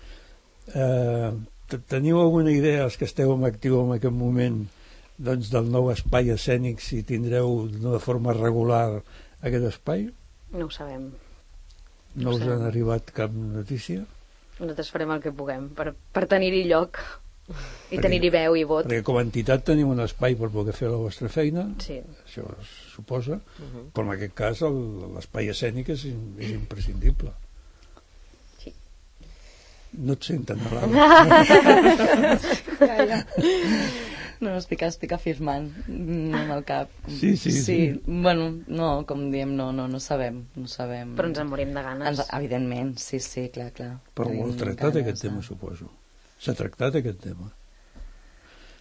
[0.75, 1.31] Eh,
[1.69, 4.65] te- teniu alguna idea, els que esteu en actiu en aquest moment,
[5.17, 9.01] doncs, del nou espai escènic, si tindreu de forma regular
[9.41, 10.09] aquest espai?
[10.51, 11.07] No ho sabem.
[12.15, 12.49] No us Sí.
[12.49, 14.03] han arribat cap notícia?
[14.59, 16.97] Nosaltres farem el que puguem per, per tenir-hi lloc
[17.47, 17.53] i
[17.95, 18.85] Perquè- tenir-hi veu i vot.
[18.89, 22.01] Perquè com a entitat teniu un espai per poder fer la vostra feina, Sí.
[22.25, 26.05] això es suposa, Uh però en aquest cas l'espai escènic és,
[26.39, 27.31] és imprescindible.
[28.59, 28.73] Sí.
[29.93, 30.59] No et senten.
[32.79, 33.23] Ja, ja.
[34.39, 36.91] No, estic, estic afirmant amb el cap.
[37.09, 37.77] Sí, sí, sí.
[38.05, 40.43] Bueno, no, com diem, no, no, no sabem.
[40.55, 41.15] No sabem.
[41.17, 42.11] Però ens en morim de ganes.
[42.11, 43.95] Ens, evidentment, sí, sí, clar, clar.
[44.13, 45.89] Però Tenim ho heu tractat ganes aquest de- tema, suposo.
[46.41, 47.51] S'ha tractat aquest tema.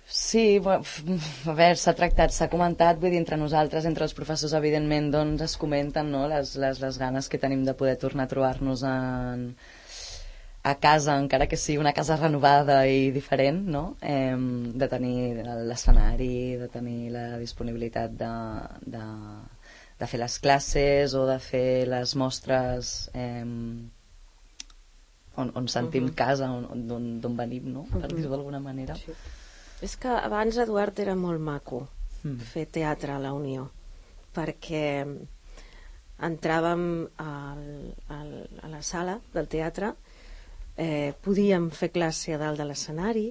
[0.06, 5.08] Sí, a veure, s'ha tractat, s'ha comentat, vull dir, entre nosaltres, entre els professors, evidentment,
[5.10, 8.84] doncs es comenten no, les, les, les ganes que tenim de poder tornar a trobar-nos
[8.86, 9.48] en,
[10.62, 13.82] a casa, encara que sigui una casa renovada i diferent, no?
[13.98, 14.38] Eh,
[14.82, 18.32] de tenir l'escenari, de tenir la disponibilitat de,
[18.94, 19.04] de,
[19.98, 23.44] de fer les classes o de fer les mostres eh,
[25.36, 26.14] on, on sentim Mhm.
[26.14, 27.84] casa, on- on- d'on d'on venim, no?
[27.84, 28.16] Per Mhm.
[28.16, 28.94] dir-ho d'alguna manera.
[28.96, 29.12] Sí.
[29.82, 31.88] És que abans, Eduard, era molt maco
[32.24, 32.38] Mm.
[32.40, 33.70] fer teatre a la Unió,
[34.34, 35.04] perquè
[36.18, 38.30] entràvem al, al,
[38.62, 39.92] a la sala del teatre,
[40.76, 43.26] eh, podíem fer classe a dalt de l'escenari,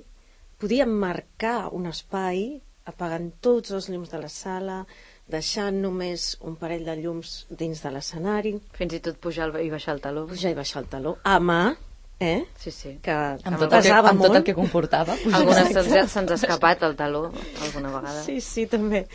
[0.61, 4.85] podíem marcar un espai apagant tots els llums de la sala,
[5.27, 9.95] deixant només un parell de llums dins de l'escenari, Fins i tot pujar i baixar
[9.95, 10.27] el taló.
[10.27, 11.75] pujar i baixar el taló, a mà,
[12.19, 12.45] eh?
[12.57, 12.97] Sí, sí.
[13.03, 15.15] que, Amb tot, el que, amb tot el que comportava.
[15.37, 17.25] Algunes se'ns se'ns ha escapat el taló
[17.61, 18.23] alguna vegada.
[18.23, 19.05] Sí, sí, també.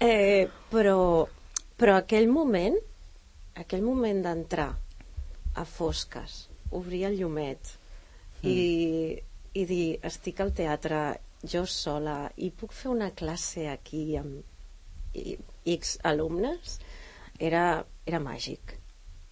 [0.00, 1.26] Eh, però,
[1.80, 2.76] però aquell moment,
[3.58, 4.70] aquell moment d'entrar
[5.54, 7.74] a fosques, obrir el llumet
[8.42, 8.56] i,
[9.54, 11.02] i dir, estic al teatre
[11.44, 14.42] jo sola i puc fer una classe aquí amb
[15.14, 15.36] i-
[15.76, 16.78] X alumnes,
[17.38, 18.74] era, era màgic,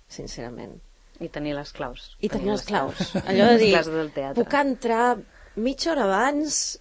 [0.09, 0.79] sincerament.
[1.23, 2.17] I tenir les claus.
[2.21, 3.15] I tenir les claus.
[3.23, 4.43] Allò de Les dir, claus del teatre.
[4.43, 5.17] puc entrar
[5.57, 6.81] mitja hora abans,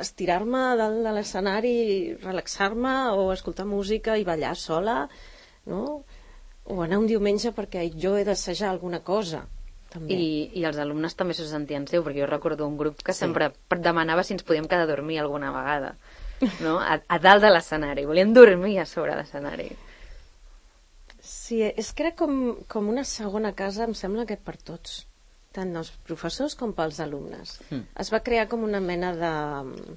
[0.00, 1.74] estirar-me dalt de l'escenari,
[2.22, 5.08] relaxar-me o escoltar música i ballar sola,
[5.66, 6.04] no?
[6.64, 9.42] O anar un diumenge perquè jo he d'assajar alguna cosa,
[9.92, 10.14] també.
[10.14, 13.18] I, I els alumnes també s'ho sentien seu, perquè jo recordo un grup que Sí.
[13.26, 15.96] sempre demanava si ens podíem quedar a dormir alguna vegada.
[16.62, 16.78] No?
[16.80, 18.06] A, a dalt de l'escenari.
[18.06, 19.68] Volien dormir a sobre l'escenari.
[21.42, 22.36] Sí, és que era com,
[22.70, 25.00] com una segona casa, em sembla que per tots,
[25.56, 27.56] tant els professors com pels alumnes.
[27.70, 27.88] Mm.
[28.04, 29.96] Es va crear com una mena de mm,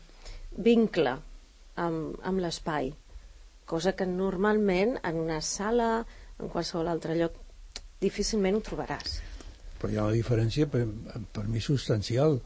[0.69, 1.17] vincle
[1.85, 2.93] amb, amb l'espai.
[3.65, 6.05] cosa que normalment en una sala,
[6.37, 7.39] en qualsevol altre lloc,
[8.01, 9.15] difícilment ho trobaràs.
[9.81, 10.83] Però hi ha una diferència per,
[11.33, 12.37] per mi substancial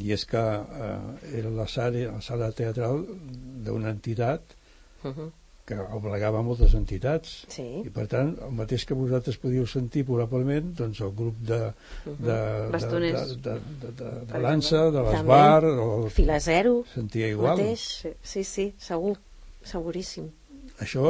[0.00, 0.94] i és que eh,
[1.42, 3.04] era la sala, la sala teatral
[3.66, 4.56] d'una entitat
[5.04, 5.30] Uh -huh.
[5.66, 7.64] Que obligava moltes entitats Sí.
[7.82, 11.58] i per tant el mateix que vosaltres podíeu sentir probablement doncs el grup de,
[12.06, 12.36] de, de,
[12.70, 13.32] Bastoners.
[13.42, 18.06] de, de, de, de, de Per dansa, de l'esbar o Fila zero, sentia igual mateix.
[18.22, 19.16] Sí, sí, segur,
[19.66, 20.28] seguríssim.
[20.78, 21.02] això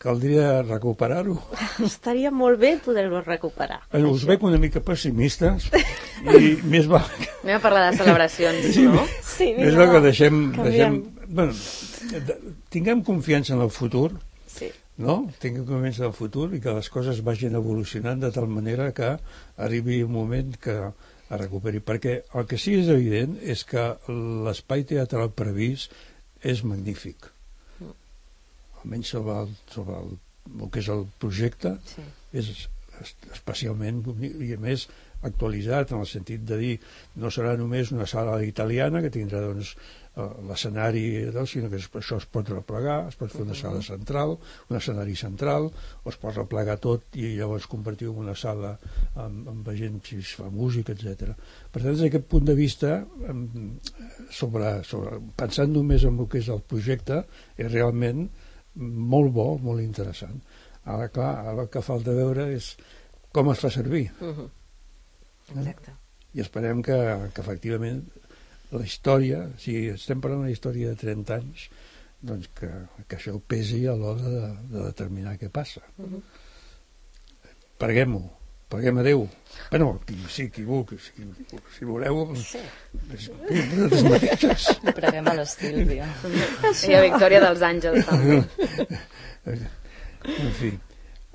[0.00, 1.36] caldria recuperar-ho
[1.84, 3.82] Estaria molt bé poder-ho recuperar.
[3.92, 5.68] bueno, us veig una mica pessimistes
[6.40, 9.04] i més que Anem a parlar de celebracions, no?
[9.24, 10.40] Sí, Més val que deixem...
[10.56, 10.96] canviem.
[11.02, 11.52] deixem bueno,
[12.26, 12.38] de-
[12.70, 14.12] tinguem confiança en el futur,
[14.46, 14.70] Sí.
[14.98, 15.30] no?
[15.42, 19.16] Tinguem confiança en el futur i que les coses vagin evolucionant de tal manera que
[19.56, 20.76] arribi un moment que
[21.30, 21.80] es recuperi.
[21.80, 23.84] Perquè el que sí és evident és que
[24.46, 25.92] l'espai teatral previst
[26.42, 27.30] és magnífic.
[28.82, 30.14] Almenys sobre el, sobre el,
[30.62, 32.02] el que és el projecte, Sí.
[32.32, 32.68] és es-
[33.32, 34.86] especialment bonic i a més
[35.22, 36.76] actualitzat en el sentit de dir
[37.16, 39.74] no serà només una sala italiana que tindrà doncs
[40.16, 41.02] eh, l'escenari
[41.32, 44.36] doncs, sinó que es- això es pot replegar es pot fer una sala central
[44.68, 45.70] un escenari central
[46.04, 48.78] o es pot replegar tot i llavors convertir en una sala
[49.14, 51.34] amb, amb gent si es fa música, etc.
[51.70, 53.04] Per tant, des d'aquest punt de vista
[54.30, 57.22] sobre, sobre, pensant només en el que és el projecte
[57.58, 58.26] és realment
[58.80, 60.40] molt bo, molt interessant
[60.84, 62.72] ara clar, ara el que falta veure és
[63.34, 64.48] com es fa servir Uh -huh.
[65.58, 65.92] Exacte.
[66.34, 66.96] i esperem que,
[67.34, 68.04] que efectivament
[68.70, 71.68] la història, si estem parlant d'una història de 30 anys
[72.22, 72.68] doncs que,
[73.08, 76.20] que això pesi a l'hora de, de determinar què passa Mhm.
[77.80, 78.20] preguem-ho
[78.70, 79.24] preguem a Déu
[79.72, 81.24] bueno, qui, sí, qui vulgui si,
[81.78, 82.58] si voleu Sí.
[83.16, 86.06] és- vosaltres mateixes preguem a la Sílvia.
[86.86, 88.36] I a Victòria dels Àngels, també.
[89.50, 90.70] en fi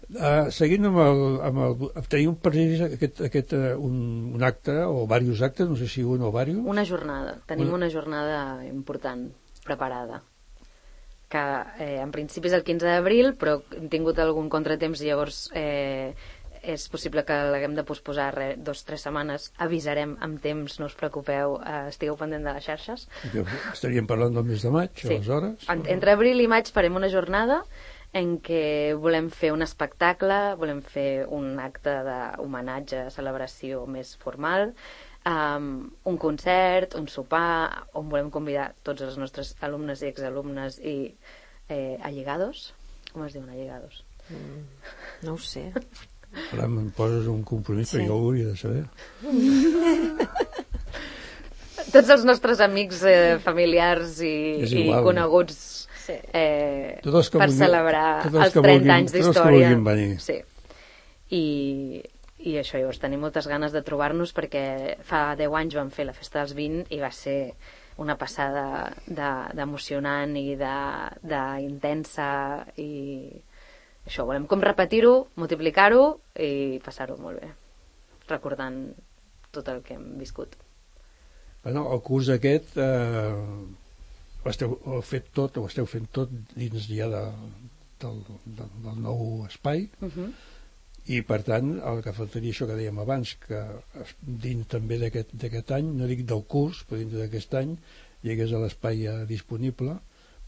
[0.06, 3.96] Uh, seguint amb el, amb el tenim previst aquest, aquest uh, un,
[4.38, 7.40] un acte o diversos actes, no sé si un o diversos Una jornada.
[7.50, 9.32] Tenim Una- una jornada important
[9.66, 10.22] preparada
[11.28, 11.42] que
[11.82, 16.14] eh, en principi és el 15 d'abril però hem tingut algun contratemps i llavors eh,
[16.62, 20.86] és possible que l'haguem de posposar re, dos o tres setmanes avisarem amb temps, no
[20.86, 23.08] us preocupeu eh, estigueu pendent de les xarxes
[23.74, 25.16] estaríem parlant del mes de maig, Sí.
[25.18, 25.66] aleshores.
[25.70, 27.64] En- Entre abril i maig farem una jornada
[28.16, 34.72] en què volem fer un espectacle, volem fer un acte d'homenatge, celebració més formal,
[35.28, 35.68] um,
[36.08, 40.98] un concert, un sopar, on volem convidar tots els nostres alumnes i exalumnes i
[41.68, 42.70] eh, allegados.
[43.12, 44.04] Com es diuen allegados?
[45.24, 45.68] No ho sé.
[46.56, 47.98] Ara me'n poses un compromís, Sí.
[48.00, 48.86] perquè jo ho hauria de saber.
[51.96, 56.14] Tots els nostres amics eh, familiars i, i coneguts Sí.
[56.34, 57.00] eh,
[57.32, 59.70] que per vulguin- celebrar els els que 30 vulguin- anys d'història.
[60.20, 60.38] Sí.
[61.32, 62.04] I,
[62.46, 66.14] I això, llavors tenim moltes ganes de trobar-nos perquè fa 10 anys vam fer la
[66.14, 67.54] festa dels 20 i va ser
[67.98, 73.32] una passada de- d'emocionant i de- d'intensa i
[74.06, 77.50] això, volem com repetir-ho, multiplicar-ho i passar-ho molt bé
[78.28, 78.94] recordant
[79.52, 80.56] tot el que hem viscut.
[81.64, 83.34] Bueno, el curs aquest eh,
[84.46, 87.22] ho esteu ho fet tot, ho esteu fent tot dins ja de,
[88.04, 89.90] del, del, del nou espai.
[90.02, 90.30] Uh -huh.
[91.06, 93.60] i per tant el que faltaria això que dèiem abans que
[94.22, 97.76] dins també d'aquest any, no dic del curs però dins d'aquest any
[98.24, 100.00] hi hagués l'espai ja disponible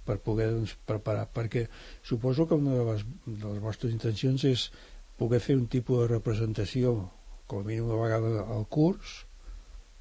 [0.06, 1.28] per poder doncs, preparar.
[1.34, 1.68] Perquè
[2.04, 4.72] suposo que una de les, de les vostres intencions és
[5.18, 7.12] poder fer un tipus de representació
[7.48, 9.26] com a mínim una vegada al curs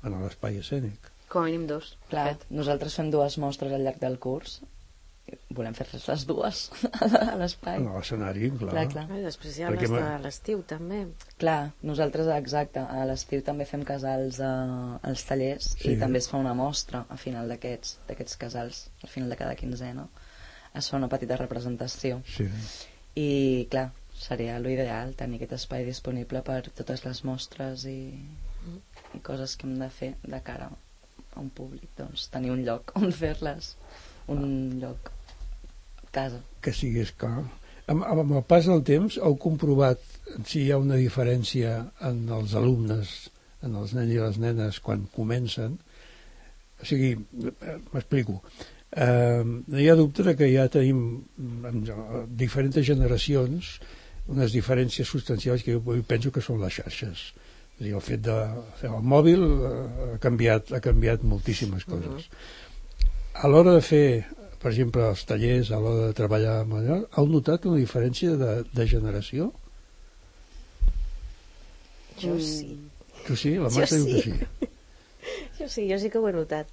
[0.02, 1.96] en l'espai escènic Com a mínim dos.
[2.10, 4.60] Clar, nosaltres fem dues mostres al llarg del curs.
[5.50, 6.58] Volem fer les dues
[7.02, 7.80] a l'espai.
[7.80, 8.70] en l'escenari, clar.
[8.70, 9.04] Clar, clar.
[9.18, 11.00] I després hi ha Perquè les de l'estiu, també.
[11.42, 14.52] Clar, nosaltres, exacte, a l'estiu també fem casals a,
[15.02, 15.96] als tallers Sí.
[15.96, 19.58] i també es fa una mostra a final d'aquests d'aquests casals, al final de cada
[19.58, 20.06] quinzena.
[20.78, 22.20] Es fa una petita representació.
[22.30, 22.46] Sí.
[23.18, 23.28] I,
[23.72, 27.98] clar, seria l'ideal tenir aquest espai disponible per totes les mostres i,
[29.16, 30.76] i coses que hem de fer de cara a
[31.40, 33.74] un públic, doncs tenir un lloc on fer-les,
[34.32, 34.42] un
[34.82, 35.12] lloc
[36.16, 36.40] casa.
[36.64, 37.44] que sigués clar.
[37.92, 40.02] Amb, amb el pas del temps heu comprovat
[40.48, 41.74] si hi ha una diferència
[42.08, 43.12] en els alumnes,
[43.66, 45.76] en els nens i les nenes quan comencen.
[46.82, 48.40] O sigui, eh, m'explico.
[48.90, 51.00] Eh, no hi ha dubte que ja tenim
[51.70, 53.76] en eh, diferents generacions
[54.26, 57.28] unes diferències substancials que jo penso que són les xarxes.
[57.30, 57.45] A
[57.84, 58.36] dir, el fet de
[58.80, 59.74] fer el mòbil eh,
[60.14, 62.28] ha canviat, ha canviat moltíssimes coses.
[63.36, 64.24] A l'hora de fer,
[64.62, 68.52] per exemple, als tallers, a l'hora de treballar amb allò, heu notat una diferència de,
[68.72, 69.50] de generació?
[72.20, 72.78] Jo sí.
[73.26, 73.56] Tu sí?
[73.60, 74.32] La Jo Marta diu que sí.
[74.32, 74.72] sí.
[75.58, 76.68] Jo sí, jo sí que ho he notat,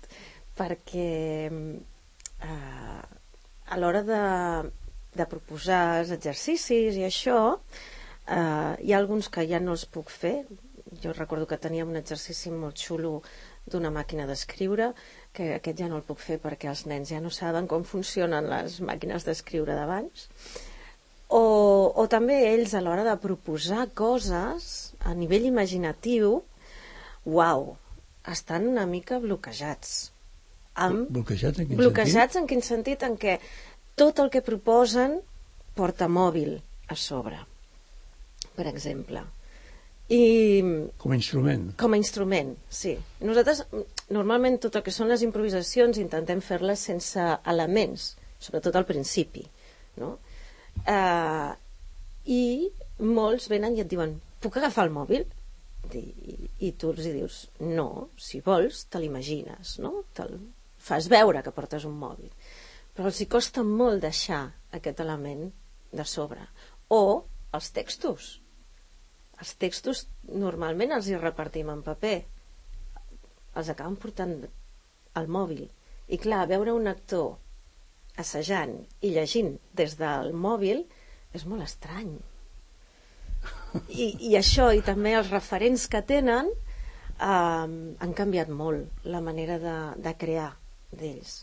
[0.59, 1.09] perquè
[1.49, 3.01] eh,
[3.65, 4.19] a l'hora de,
[5.17, 7.39] de proposar els exercicis i això,
[8.27, 10.35] eh, hi ha alguns que ja no els puc fer.
[11.03, 13.17] Jo recordo que teníem un exercici molt xulo
[13.67, 14.91] d'una màquina d'escriure,
[15.35, 18.47] que aquest ja no el puc fer perquè els nens ja no saben com funcionen
[18.51, 20.29] les màquines d'escriure d'abans.
[21.33, 21.43] O,
[21.97, 26.41] o també ells a l'hora de proposar coses a nivell imaginatiu,
[27.25, 27.71] uau,
[28.29, 30.11] estan una mica bloquejats.
[30.83, 33.03] Amb, Bloquejats en quin bloquejats en quin sentit?
[33.05, 33.37] En què
[33.99, 35.19] tot el que proposen
[35.77, 36.55] porta mòbil
[36.89, 37.37] a sobre,
[38.57, 39.21] per exemple.
[40.11, 40.63] I?
[40.99, 41.69] Com a instrument.
[41.79, 42.97] com a instrument, sí.
[43.23, 43.63] Nosaltres,
[44.11, 49.45] normalment, tot el que són les improvisacions intentem fer-les sense elements, sobretot al principi,
[50.01, 50.17] no?
[50.83, 51.51] Eh,
[52.25, 52.43] I
[52.99, 55.25] molts venen i et diuen, puc agafar el mòbil?
[55.93, 56.03] I,
[56.59, 60.03] i, tu els dius, no, si vols, te l'imagines, no?
[60.15, 60.37] Te'l
[60.83, 62.31] fas veure que portes un mòbil.
[62.93, 65.49] Però els hi costa molt deixar aquest element
[65.91, 66.43] de sobre.
[66.89, 67.23] O
[67.53, 68.42] els textos.
[69.43, 72.17] Els textos normalment els hi repartim en paper.
[73.59, 74.37] Els acaben portant
[75.19, 75.65] al mòbil.
[76.07, 77.33] I clar, veure un actor
[78.23, 80.83] assajant i llegint des del mòbil
[81.35, 82.13] és molt estrany.
[84.03, 86.51] I, i això, i també els referents que tenen,
[87.17, 89.77] eh, han canviat molt la manera de,
[90.07, 90.49] de crear
[90.95, 91.37] d'ells.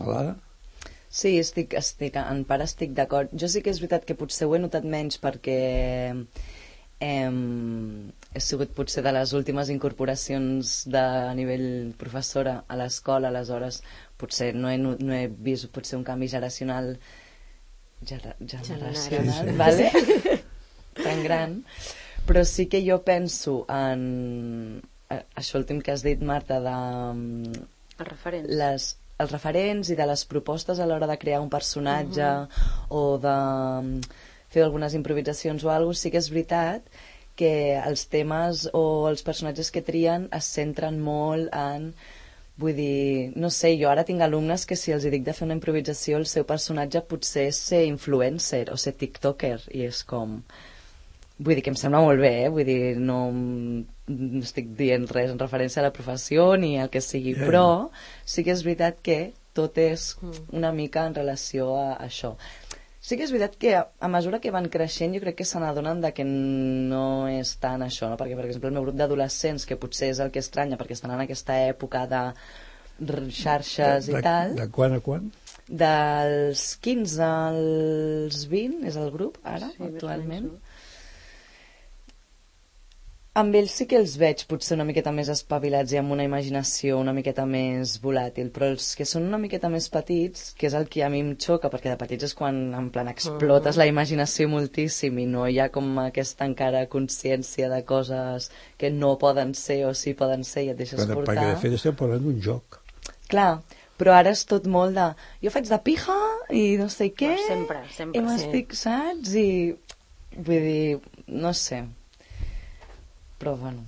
[0.00, 0.38] A l'ara?
[1.10, 3.32] Sí, estic, estic, en part estic d'acord.
[3.34, 5.60] Jo sí que és veritat que potser ho he notat menys perquè
[7.00, 13.80] hem, he sigut potser de les últimes incorporacions de, a nivell professora a l'escola, aleshores
[14.20, 16.92] potser no he, no, no he vist potser un canvi generacional
[18.04, 19.56] gera, generacional, Sí, sí.
[19.56, 19.90] vale?
[21.04, 21.58] tan gran
[22.26, 24.80] però sí que jo penso en
[25.10, 26.74] eh, això últim que has dit Marta de
[27.14, 27.62] mm,
[28.00, 28.50] Els referents.
[28.60, 28.88] les,
[29.20, 32.28] els referents i de les propostes a l'hora de crear un personatge
[32.88, 34.00] o de mm,
[34.50, 36.86] fer algunes improvisacions o alguna sí que és veritat
[37.40, 41.92] que els temes o els personatges que trien es centren molt en
[42.60, 45.56] vull dir, no sé, jo ara tinc alumnes que si els dic de fer una
[45.56, 50.42] improvisació el seu personatge potser és ser influencer o ser tiktoker i és com
[51.40, 52.48] vull dir que em sembla molt bé, eh?
[52.52, 57.00] vull dir, no, no estic dient res en referència a la professió ni al que
[57.04, 57.46] sigui, ja.
[57.46, 57.66] però
[58.28, 59.20] sí que és veritat que
[59.56, 60.12] tot és
[60.52, 62.34] una mica en relació a això.
[63.00, 65.60] Sí que és veritat que a, a mesura que van creixent jo crec que se
[65.62, 68.18] n'adonen de que no és tant això, no?
[68.20, 71.14] perquè per exemple el meu grup d'adolescents, que potser és el que estranya perquè estan
[71.16, 72.20] en aquesta època de
[73.32, 75.30] xarxes de, i tal, De quan a quan?
[75.70, 80.50] dels 15 als 20 és el grup ara, Sí, actualment.
[80.50, 80.58] no?
[83.38, 86.96] Amb ells sí que els veig potser una miqueta més espavilats i amb una imaginació
[86.98, 90.88] una miqueta més volàtil, però els que són una miqueta més petits, que és el
[90.90, 94.48] que a mi em xoca, perquè de petits és quan en plan explotes la imaginació
[94.50, 98.48] moltíssim i no hi ha com aquesta encara consciència de coses
[98.82, 101.36] que no poden ser o sí poden ser i et deixes Perquè, portar.
[101.36, 102.80] perquè de fet estem parlant d'un joc.
[103.30, 103.62] Clar,
[103.94, 105.06] però ara és tot molt de...
[105.46, 106.18] Jo faig de pija
[106.50, 107.30] i no sé què...
[107.36, 109.38] Però sempre, sempre, I m'estic, saps?
[109.38, 109.48] I...
[110.34, 110.98] Vull dir,
[111.30, 111.84] no sé.
[113.40, 113.86] Però, bueno...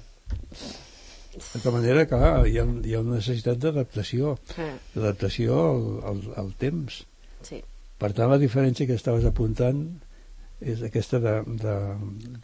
[1.32, 6.18] De tota manera, clar, hi ha, hi ha una necessitat d'adaptació, Sí, d'adaptació al, al,
[6.42, 7.03] al temps.
[7.46, 7.62] sí.
[8.03, 9.84] Per tant, la diferència que estaves apuntant
[10.61, 11.74] és aquesta de, de,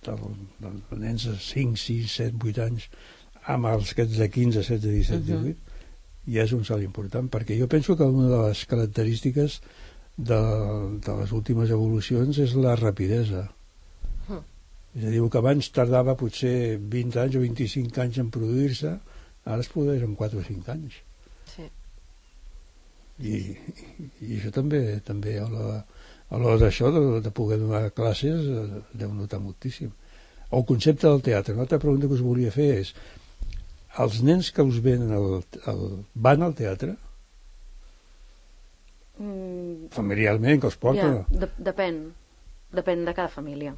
[0.06, 0.14] de,
[0.62, 2.86] de, de nens de 5, 6, 7, 8 anys
[3.54, 7.66] amb els aquests de 15, 16, 17, 18 ja és un salt important perquè jo
[7.74, 9.58] penso que una de les característiques
[10.16, 10.40] de,
[11.06, 13.57] de les últimes evolucions és la rapidesa Mm.
[14.96, 18.94] És a dir, el que abans tardava potser 20 anys o 25 anys en produir-se
[19.48, 20.98] ara es produeix en 4 o 5 anys.
[21.48, 21.64] Sí.
[23.24, 23.38] i,
[24.22, 28.44] i això també també a l'hora d'això de, de poder donar classes
[28.92, 29.90] deu notar moltíssim.
[30.52, 32.94] El concepte del teatre, una altra pregunta que us volia fer és
[34.04, 35.82] els nens que us venen al, al,
[36.14, 36.94] van al teatre?
[39.18, 42.00] Mm, familiarment que els porten ja, de, depèn.
[42.78, 43.72] Depèn de cada família,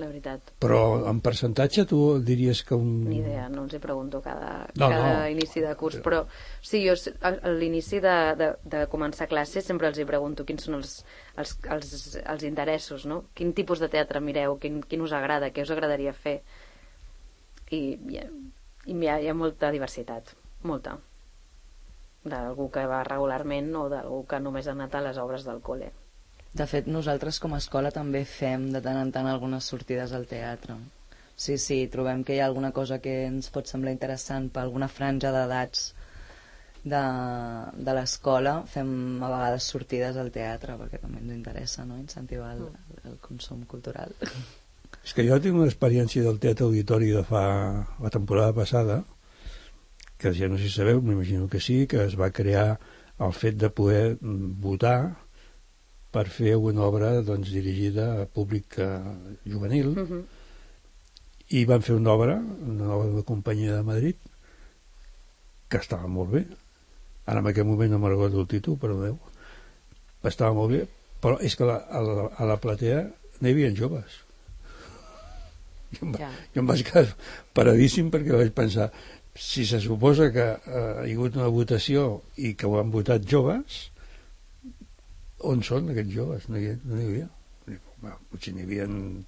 [0.00, 0.50] la veritat.
[0.62, 0.80] però
[1.10, 3.04] en percentatge tu diries que un...
[3.08, 5.28] Ni idea, no els hi pregunto cada, No, cada no.
[5.34, 6.22] inici de curs, però
[6.60, 10.64] sí, jo a a l'inici de, de, de començar classes sempre els hi pregunto quins
[10.66, 10.96] són els,
[11.36, 13.24] els, els, els interessos, no?
[13.34, 16.40] Quin tipus de teatre mireu, quin, quin us agrada, què us agradaria fer.
[17.70, 18.26] I, ha,
[18.86, 20.34] i hi, ha, hi ha molta diversitat,
[20.66, 20.96] molta.
[22.24, 25.92] d'algú que va regularment o d'algú que només ha anat a les obres del col·le.
[26.52, 30.26] De fet, nosaltres com a escola també fem de tant en tant algunes sortides al
[30.30, 30.74] teatre.
[31.40, 34.90] Sí, sí, trobem que hi ha alguna cosa que ens pot semblar interessant per alguna
[34.90, 35.86] franja d'edats
[36.82, 37.00] de,
[37.86, 38.90] de l'escola, fem
[39.22, 41.96] a vegades sortides al teatre perquè també ens interessa no?
[42.00, 42.66] incentivar el,
[43.04, 44.12] el consum cultural.
[45.04, 47.44] És que jo tinc una experiència del Teatre Auditori de fa
[48.02, 49.00] la temporada passada,
[50.20, 52.74] que ja no sé si sabeu, m'imagino que sí, que es va crear
[53.20, 54.98] el fet de poder votar
[56.10, 59.00] per fer una obra doncs, dirigida a públic eh,
[59.46, 60.22] juvenil Uh -huh.
[61.48, 62.36] i van fer una obra,
[62.66, 64.16] una obra de companyia de Madrid
[65.68, 66.44] que estava molt bé
[67.26, 69.18] ara en aquest moment no me'n recordo el títol perdoneu
[70.24, 70.86] estava molt bé
[71.22, 73.02] però és que la, a, la, a la platea
[73.40, 74.10] no hi havia joves
[75.94, 76.30] jo em, Ja.
[76.54, 77.14] jo em vaig quedar
[77.54, 78.90] paradíssim perquè vaig pensar
[79.34, 83.89] si se suposa que eh, ha hagut una votació i que ho han votat joves
[85.46, 86.48] on són aquests joves?
[86.48, 87.28] no hi, no hi havia
[88.00, 89.22] Bueno, potser n'hi havia no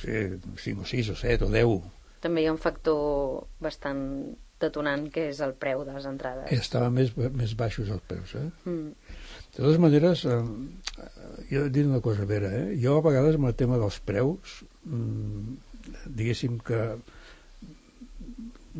[0.00, 1.76] sé, 5 o 6 o 7 o 10
[2.24, 4.02] També hi ha un factor bastant
[4.62, 6.52] detonant que és el preu de les entrades.
[6.54, 8.46] estaven més, més baixos els preus eh?
[8.64, 8.92] Mm.
[8.94, 11.10] de totes maneres eh, eh,
[11.50, 12.64] jo et diré una cosa vera eh?
[12.80, 15.56] jo a vegades amb el tema dels preus mm,
[16.20, 16.80] diguéssim que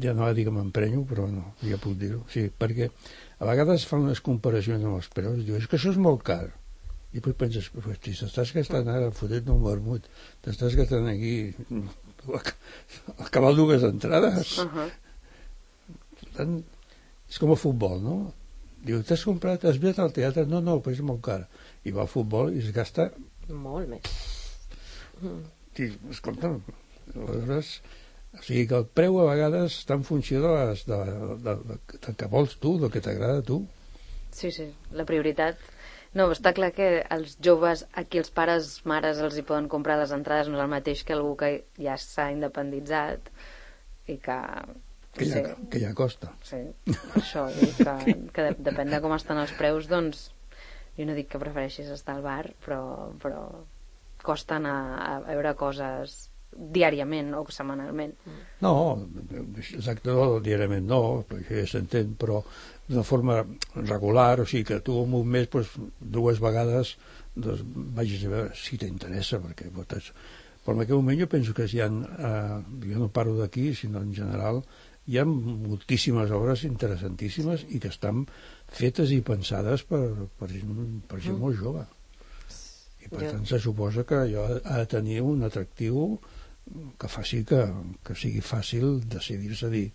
[0.02, 2.90] ja no dir que m'emprenyo però no, ja puc dir-ho sí, perquè
[3.38, 6.44] a vegades fan unes comparacions amb els preus diu, és que això és molt car
[7.14, 10.06] i després penses, pues, si t'estàs gastant ara fotent un vermut,
[10.42, 11.54] t'estàs gastant aquí
[12.26, 14.88] el cabal dues entrades Uh -huh.
[16.34, 16.64] tant,
[17.28, 18.32] és com el futbol, no?
[18.84, 20.44] Diu, t'has comprat, has vist al teatre?
[20.46, 21.48] No, no, però és molt car.
[21.84, 23.12] I va al futbol i es gasta...
[23.48, 24.02] Molt més.
[25.78, 26.60] I, escolta,
[27.14, 27.80] aleshores...
[28.34, 30.98] O sigui que el preu a vegades està en funció de les, de,
[31.44, 33.62] de, de, del que vols tu, del que t'agrada a tu.
[34.34, 35.70] Sí, sí, la prioritat...
[36.14, 40.12] No, està clar que els joves, aquí els pares, mares, els hi poden comprar les
[40.14, 43.32] entrades, no és el mateix que algú que ja s'ha independitzat
[44.06, 44.36] i que...
[45.14, 46.30] Que ja, sí, que ja costa.
[46.46, 46.60] sí,
[47.18, 50.28] això, que, que de, depèn de com estan els preus, doncs
[50.94, 52.80] jo no dic que prefereixis estar al bar, però,
[53.22, 53.42] però
[54.22, 56.16] costa anar a veure coses
[56.56, 58.14] diàriament o setmanalment.
[58.62, 58.72] No,
[59.58, 62.42] exacte, no, diàriament no, perquè ja s'entén, però
[62.88, 63.40] d'una forma
[63.74, 66.94] regular, o sigui que tu en un mes doncs, dues vegades
[67.34, 67.62] doncs,
[67.96, 70.12] vagis a veure si t'interessa, perquè votes...
[70.64, 74.00] Però en aquest moment jo penso que hi ha, eh, jo no parlo d'aquí, sinó
[74.00, 74.62] en general,
[75.04, 78.22] hi ha moltíssimes obres interessantíssimes i que estan
[78.72, 80.00] fetes i pensades per,
[80.40, 81.84] per, gent, per gent molt jove.
[83.04, 86.14] I per Jo- tant se suposa que allò ha de tenir un atractiu
[86.98, 87.60] que faci que,
[88.06, 89.88] que sigui fàcil decidir-se a dir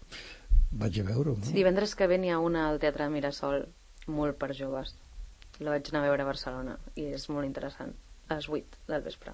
[0.81, 1.53] vaig a veure-ho, no?
[1.55, 3.63] Divendres que ve n'hi ha una al Teatre de Mirasol,
[4.13, 4.93] molt per joves.
[5.59, 7.95] La vaig anar a veure a Barcelona i és molt interessant.
[8.29, 9.33] A les 8 del vespre.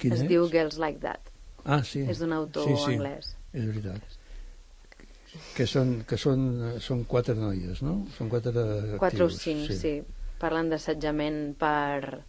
[0.00, 0.30] Quin es és?
[0.30, 1.28] diu Girls Like That.
[1.64, 2.02] Ah, sí.
[2.08, 3.34] És d'un autor sí, sí, anglès.
[3.52, 4.18] És veritat.
[5.56, 6.48] Que són, que són,
[6.84, 8.00] són quatre noies, no?
[8.16, 8.52] Són quatre
[9.00, 9.76] Quatre o cinc, sí.
[9.78, 9.92] sí.
[10.40, 12.24] Parlen d'assetjament per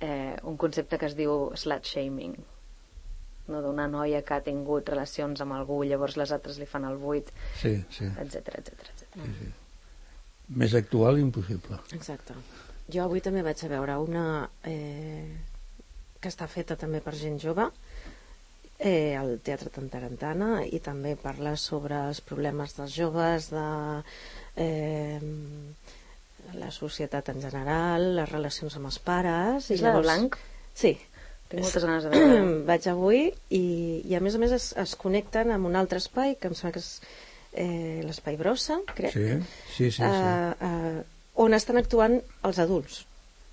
[0.00, 2.36] eh, un concepte que es diu slut shaming
[3.52, 6.98] no d'una noia que ha tingut relacions amb algú llavors les altres li fan el
[7.02, 7.30] buit
[7.60, 8.08] Sí, sí.
[8.22, 9.20] etc etc etc.
[10.56, 11.80] Més actual impossible.
[11.96, 12.34] Exacte.
[12.92, 14.26] Jo avui també vaig a veure una
[14.62, 15.26] eh,
[16.20, 17.66] que està feta també per gent jove
[18.78, 23.66] eh, al Teatre Tantarantana i també parla sobre els problemes dels joves, de
[24.62, 25.20] eh,
[26.54, 29.70] la societat en general, les relacions amb els pares...
[29.74, 30.38] És la de blanc?
[30.76, 30.94] Sí.
[31.50, 32.38] Tinc moltes ganes de veure.
[32.70, 33.20] Vaig avui
[33.54, 33.62] i,
[34.04, 36.74] i a més a més es, es connecten amb un altre espai que em sembla
[36.76, 36.88] que és
[37.54, 39.26] eh, l'espai Brossa, crec Sí,
[39.70, 39.90] sí, sí.
[39.90, 40.02] sí.
[40.02, 41.02] eh, eh,
[41.46, 42.18] on estan actuant
[42.48, 43.04] els adults,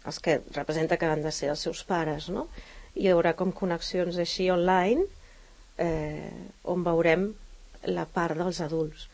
[0.07, 2.47] els que representa que han de ser els seus pares, no?
[2.95, 5.05] I hi haurà com connexions així online
[5.77, 6.29] eh,
[6.69, 7.29] on veurem
[7.89, 9.07] la part dels adults.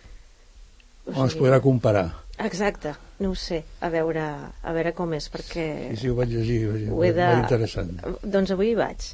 [1.07, 2.07] O On es sigui- podrà comparar.
[2.45, 4.24] Exacte, no ho sé, a veure,
[4.63, 5.65] a veure com és, perquè...
[5.91, 7.26] Sí, sí, ho vaig llegir, ho Ho he de...
[7.28, 7.91] molt interessant.
[8.24, 9.07] Doncs avui hi vaig.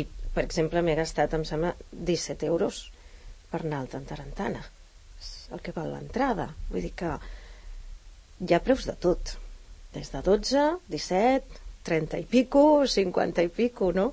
[0.00, 2.86] I, per exemple, m'he gastat, em sembla, 17 euros
[3.50, 4.62] per anar al Tantarantana.
[5.20, 6.48] És el que val l'entrada.
[6.70, 7.12] Vull dir que
[8.40, 9.36] hi ha preus de tot.
[9.94, 14.08] Des de 12, 17, 30 i pico, 50 i pico, no?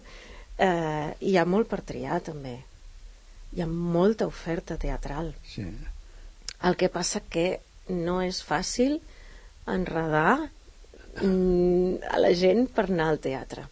[0.59, 2.57] Eh, hi ha molt per triar, també.
[3.55, 5.31] Hi ha molta oferta teatral.
[5.47, 5.65] Sí.
[6.67, 7.47] El que passa que
[7.89, 8.99] no és fàcil
[9.69, 10.37] enredar
[11.21, 13.65] mm, a la gent per anar al teatre.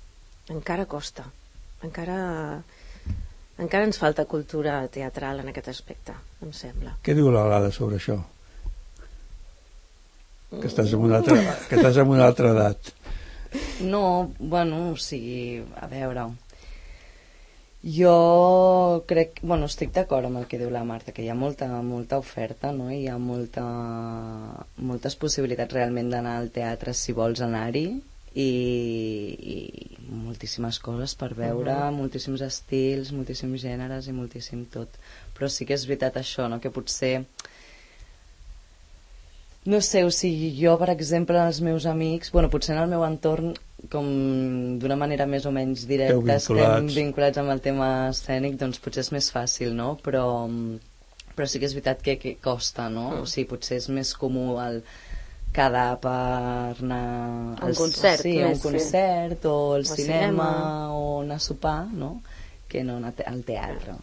[0.54, 1.26] Encara costa.
[1.86, 2.18] Encara,
[3.58, 6.98] encara ens falta cultura teatral en aquest aspecte, em sembla.
[7.06, 8.20] Què diu l'Alada sobre això?
[10.50, 11.38] que estàs en una altra,
[11.70, 12.92] que estàs en una altra edat.
[13.86, 16.30] No, bueno, o sigui, a veure...
[17.82, 21.67] Jo crec, bueno, estic d'acord amb el que diu la Marta, que hi ha molta,
[21.80, 22.89] molta oferta, no?
[22.91, 23.63] Hi ha molta,
[24.84, 27.86] moltes possibilitats realment d'anar al teatre si vols anar-hi
[28.36, 28.49] i,
[29.53, 29.55] i
[30.11, 31.95] moltíssimes coses per veure, uh -huh.
[31.95, 34.89] moltíssims estils, moltíssims gèneres i moltíssim tot.
[35.38, 36.59] Però sí que és veritat això, no?
[36.59, 37.25] que potser
[39.65, 43.03] no sé, o sigui, jo, per exemple, els meus amics, bueno, potser en el meu
[43.05, 43.53] entorn,
[43.91, 44.07] com
[44.82, 49.11] d'una manera més o menys directa, estem vinculats amb el tema escènic, doncs potser és
[49.15, 49.93] més fàcil, no?
[50.03, 50.25] Però,
[51.36, 53.07] però sí que és veritat que, que costa, no?
[53.13, 53.23] Mm.
[53.23, 54.82] O sigui, potser és més comú el
[55.55, 56.11] quedar per
[56.84, 57.01] anar...
[57.65, 58.21] Un concert.
[58.25, 59.47] Sí, un concert, sí.
[59.47, 60.51] o al cinema, cinema,
[60.93, 62.19] o anar a sopar, no?
[62.69, 63.97] Que no anar al teatre.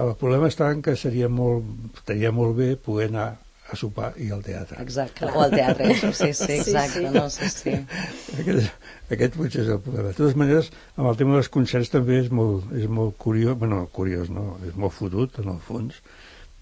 [0.00, 1.66] el problema està en que seria molt,
[1.98, 3.30] estaria molt bé poder anar
[3.70, 4.78] a sopar i al teatre.
[4.82, 7.12] Exacte, o al teatre, això, sí, sí, exacte, sí, sí.
[7.14, 7.76] no, sí, sí.
[8.42, 10.08] Aquest, aquest potser és el problema.
[10.10, 13.84] De totes maneres, amb el tema dels concerts també és molt, és molt curiós, bueno,
[13.96, 16.02] curiós no, és molt fotut, en el fons,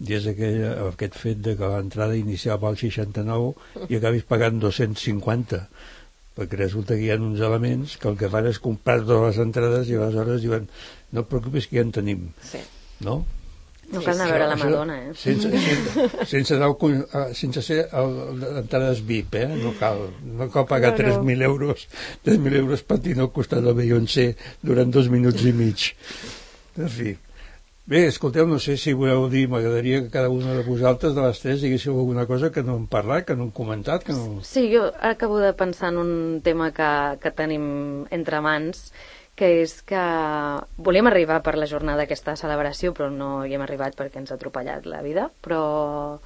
[0.06, 0.60] i és aquell,
[0.92, 5.64] aquest fet de que l'entrada inicial val 69 i acabis pagant 250
[6.38, 9.40] perquè resulta que hi ha uns elements que el que fan és comprar totes les
[9.42, 10.68] entrades i aleshores diuen
[11.10, 12.62] no et preocupis que ja en tenim sí.
[13.08, 13.24] no?
[13.92, 15.12] No cal anar a veure la Madonna, eh?
[15.16, 19.46] Sense, sense, sense, anar, eh, sense ser entrades VIP, eh?
[19.62, 21.22] No cal, no cal pagar no, no.
[21.22, 21.86] 3.000 euros,
[22.26, 25.88] 3.000 euros patint al costat del Beyoncé durant dos minuts i mig.
[26.76, 27.16] En fi.
[27.88, 31.38] Bé, escolteu, no sé si voleu dir, m'agradaria que cada una de vosaltres, de les
[31.40, 34.42] tres, diguéssiu alguna cosa que no hem parlat, que no hem comentat, que no...
[34.44, 36.12] Sí, jo acabo de pensar en un
[36.44, 36.90] tema que,
[37.22, 38.90] que tenim entre mans,
[39.38, 40.00] que és que
[40.82, 44.38] volíem arribar per la jornada d'aquesta celebració, però no hi hem arribat perquè ens ha
[44.38, 46.18] atropellat la vida, però,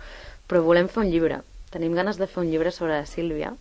[0.49, 1.43] però volem fer un llibre.
[1.73, 3.53] Tenim ganes de fer un llibre sobre Sílvia,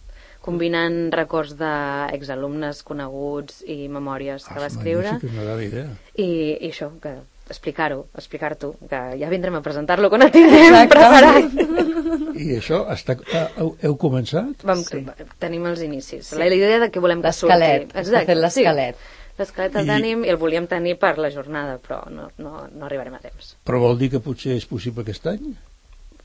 [0.42, 5.18] combinant records d'exalumnes coneguts i memòries que ah, va escriure.
[5.20, 7.18] Magnífic, I, I això, que
[7.52, 11.56] explicar-ho, explicar-t'ho, que ja vindrem a presentar-lo quan el tinguem preparat.
[12.42, 13.20] I això, està,
[13.60, 14.64] heu, heu començat?
[14.64, 15.04] Vam, sí.
[15.44, 16.32] Tenim els inicis.
[16.32, 16.40] Sí.
[16.40, 17.52] La idea de que volem que surti.
[17.52, 18.96] L'esquelet, Exacte, l'esquelet.
[18.96, 22.88] Sí l'esquelet el tenim i el volíem tenir per la jornada, però no, no, no
[22.88, 23.56] arribarem a temps.
[23.68, 25.54] Però vol dir que potser és possible aquest any?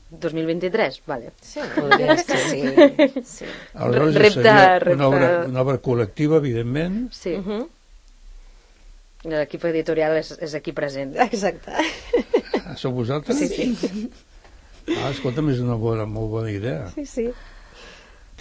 [0.09, 1.33] 2023, vale.
[1.43, 3.23] Sí, podria ser, sí.
[3.27, 3.49] sí.
[3.73, 4.53] Aleshores repte,
[4.85, 4.93] repte...
[4.95, 7.09] Una, obra, una obra col·lectiva, evidentment.
[7.15, 7.35] Sí.
[7.35, 7.65] Uh -huh.
[9.27, 11.15] L'equip editorial és, és aquí present.
[11.27, 11.71] Exacte.
[12.63, 13.37] Ah, sou vosaltres?
[13.37, 14.09] Sí, sí.
[14.87, 16.87] Ah, escolta'm, és una bona, molt bona idea.
[16.95, 17.31] Sí, sí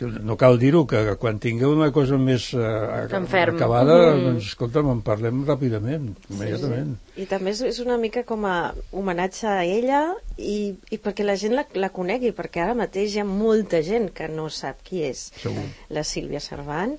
[0.05, 4.24] no cal dir-ho, que quan tingueu una cosa més uh, acabada, mm.
[4.26, 6.92] doncs escolta'm, en parlem ràpidament, immediatament.
[6.99, 7.24] Sí, sí.
[7.24, 8.57] I també és, és una mica com a
[8.92, 10.03] homenatge a ella
[10.36, 14.11] i, i perquè la gent la, la conegui, perquè ara mateix hi ha molta gent
[14.16, 15.64] que no sap qui és Segur.
[15.97, 16.97] la Sílvia Servant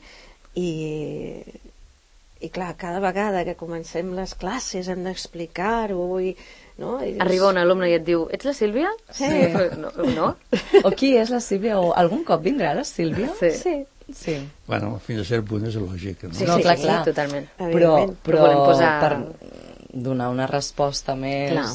[0.57, 0.71] i,
[2.41, 6.33] i clar, cada vegada que comencem les classes hem d'explicar-ho i
[6.77, 6.97] no?
[7.01, 7.21] I dius...
[7.25, 8.93] Arriba un alumne i et diu, ets la Sílvia?
[9.11, 9.29] Sí.
[9.81, 10.31] No, no?
[10.83, 11.77] O qui és la Sílvia?
[11.81, 13.33] O algun cop vindrà la Sílvia?
[13.39, 13.51] Sí.
[13.51, 13.77] sí.
[14.07, 14.37] Sí.
[14.69, 16.21] Bueno, fins a cert punt és lògic.
[16.23, 16.31] No?
[16.31, 17.01] Sí, sí, no, clar, clar.
[17.01, 17.49] Sí, totalment.
[17.59, 17.89] Però,
[18.23, 18.93] però, però posar...
[19.03, 19.57] per
[19.91, 21.65] donar una resposta més clar.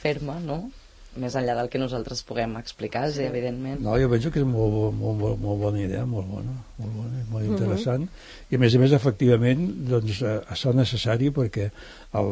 [0.00, 0.64] ferma, no?
[1.20, 3.80] més enllà del que nosaltres puguem explicar, sí, evidentment.
[3.84, 7.22] No, jo penso que és molt, molt, molt, molt bona idea, molt bona, molt bona,
[7.30, 7.52] molt mhm.
[7.52, 8.08] interessant.
[8.08, 8.50] Uh -huh.
[8.50, 11.70] I a més a més, efectivament, doncs, eh, això és necessari perquè
[12.14, 12.30] el...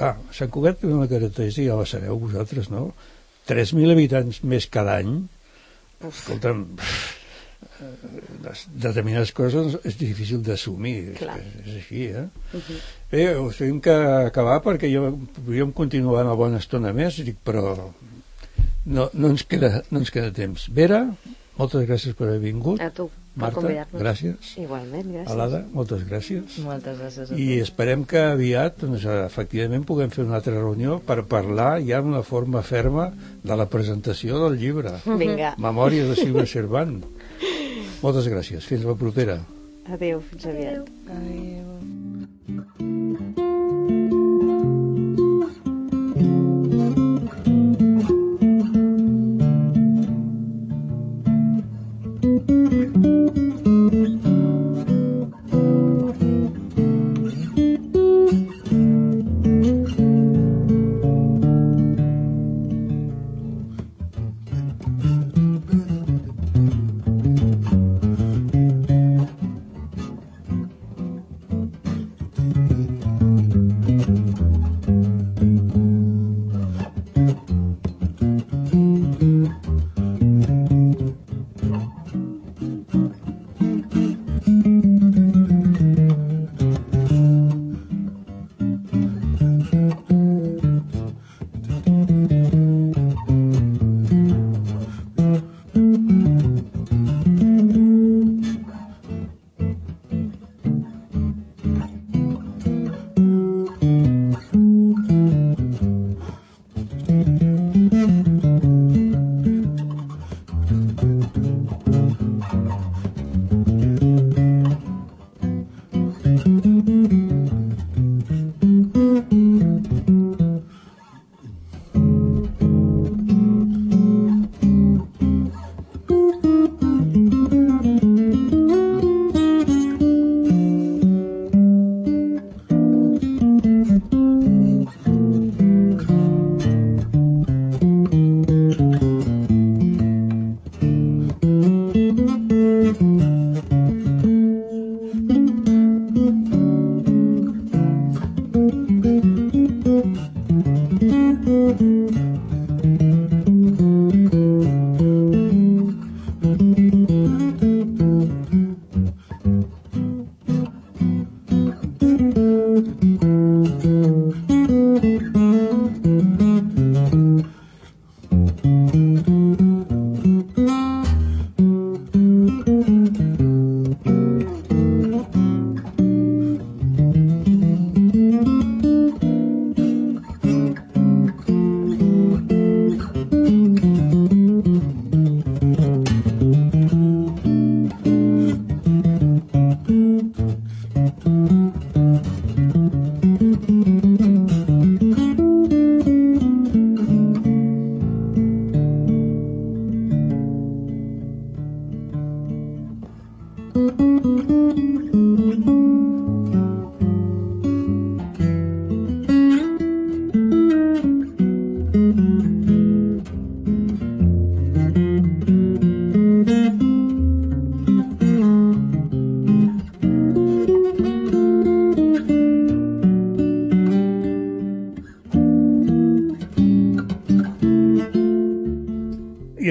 [0.00, 2.90] Ah, Sant Cugat té una característica, ja la sabeu vosaltres, no?
[3.50, 5.16] 3.000 habitants més cada any.
[6.06, 6.66] Escolta'm,
[7.80, 8.52] Eh,
[8.82, 12.26] determinades coses és difícil d'assumir és, és així eh?
[12.56, 12.78] Uh -huh.
[13.10, 17.92] bé, ho tenim que acabar perquè jo podríem continuar una bona estona més dic, però
[18.86, 21.02] no, no, ens queda, no ens queda temps Vera,
[21.56, 23.10] moltes gràcies per haver vingut a tu,
[23.40, 29.86] Marta, gràcies igualment, gràcies Alada, moltes gràcies moltes gràcies i esperem que aviat doncs, efectivament
[29.88, 33.10] puguem fer una altra reunió per parlar ja d'una forma ferma
[33.42, 35.54] de la presentació del llibre Vinga.
[35.58, 37.00] Memòria de Silva Servant
[38.00, 38.64] moltes gràcies.
[38.64, 39.40] Fins la propera.
[39.92, 40.88] Adéu, fins aviat.
[41.18, 41.76] Adéu.
[42.78, 43.79] Adéu.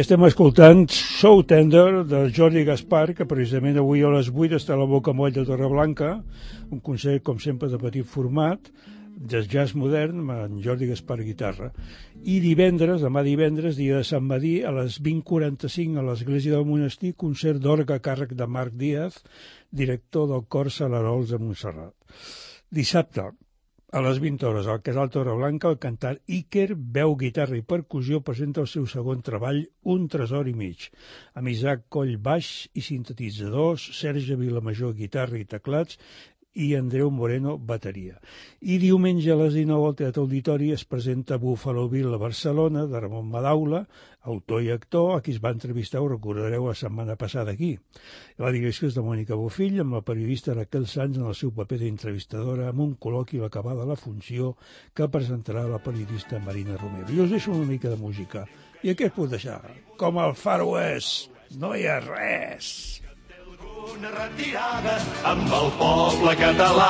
[0.09, 4.79] Estem escoltant Show Tender de Jordi Gaspar, que precisament avui a les 8 està a
[4.79, 6.07] la Boca Moll de Torreblanca,
[6.73, 8.71] un concert, com sempre, de petit format,
[9.13, 11.69] de jazz modern, amb Jordi Gaspar guitarra.
[12.25, 17.13] I divendres, demà divendres, dia de Sant Madí, a les 20.45 a l'Església del Monestir,
[17.13, 19.21] concert d'orga a càrrec de Marc Díaz,
[19.69, 21.93] director del cor Salarols de Montserrat.
[22.73, 23.29] Dissabte,
[23.91, 28.61] a les 20 hores, al Casal Torreblanca, el cantant Iker, veu, guitarra i percussió, presenta
[28.61, 30.89] el seu segon treball, Un tresor i mig,
[31.33, 35.97] amb Isaac Coll baix i sintetitzadors, Sergi Vilamajor, guitarra i teclats,
[36.53, 38.17] i Andreu Moreno, bateria.
[38.61, 42.99] I diumenge a les 19 al Teatre Auditori es presenta Buffalo Bill a Barcelona, de
[42.99, 43.83] Ramon Madaula,
[44.21, 47.75] autor i actor, a qui es va entrevistar, ho recordareu, la setmana passada aquí.
[48.41, 51.79] La direcció és de Mònica Bofill, amb la periodista Raquel Sanz en el seu paper
[51.83, 54.55] d'entrevistadora, amb un col·loqui a de la funció
[54.93, 57.13] que presentarà la periodista Marina Romero.
[57.13, 58.47] I us deixo una mica de música.
[58.83, 59.61] I es pot deixar?
[59.97, 61.29] Com el Far West,
[61.59, 62.99] no hi ha res
[63.79, 64.95] una retirada
[65.29, 66.89] amb el poble català.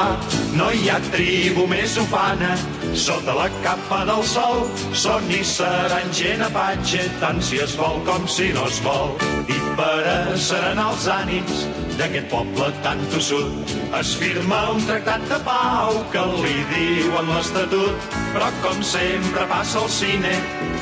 [0.57, 2.55] No hi ha tribu més ufana
[2.97, 4.63] sota la capa del sol.
[5.03, 9.13] Són i seran gent apatxe, tant si es vol com si no es vol.
[9.49, 10.17] I per a
[10.47, 11.61] serenar els ànims
[11.99, 18.09] d'aquest poble tan tossut es firma un tractat de pau que li diuen l'Estatut.
[18.33, 20.33] Però com sempre passa al cine,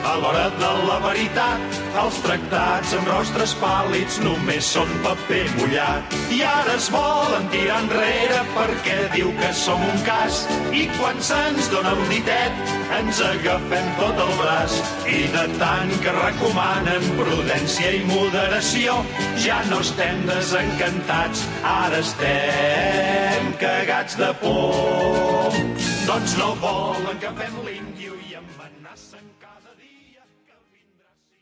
[0.03, 6.15] a l'hora de la veritat, els tractats amb rostres pàl·lids només són paper mullat.
[6.33, 10.43] I ara es volen tirar enrere perquè diu que som un cas
[10.75, 14.77] i quan se'ns dona un ditet ens agafem tot el braç
[15.09, 18.99] i de tant que recomanen prudència i moderació
[19.43, 25.61] ja no estem desencantats, ara estem cagats de por.
[26.07, 27.96] Doncs no volen que fem l'índio i amenacen que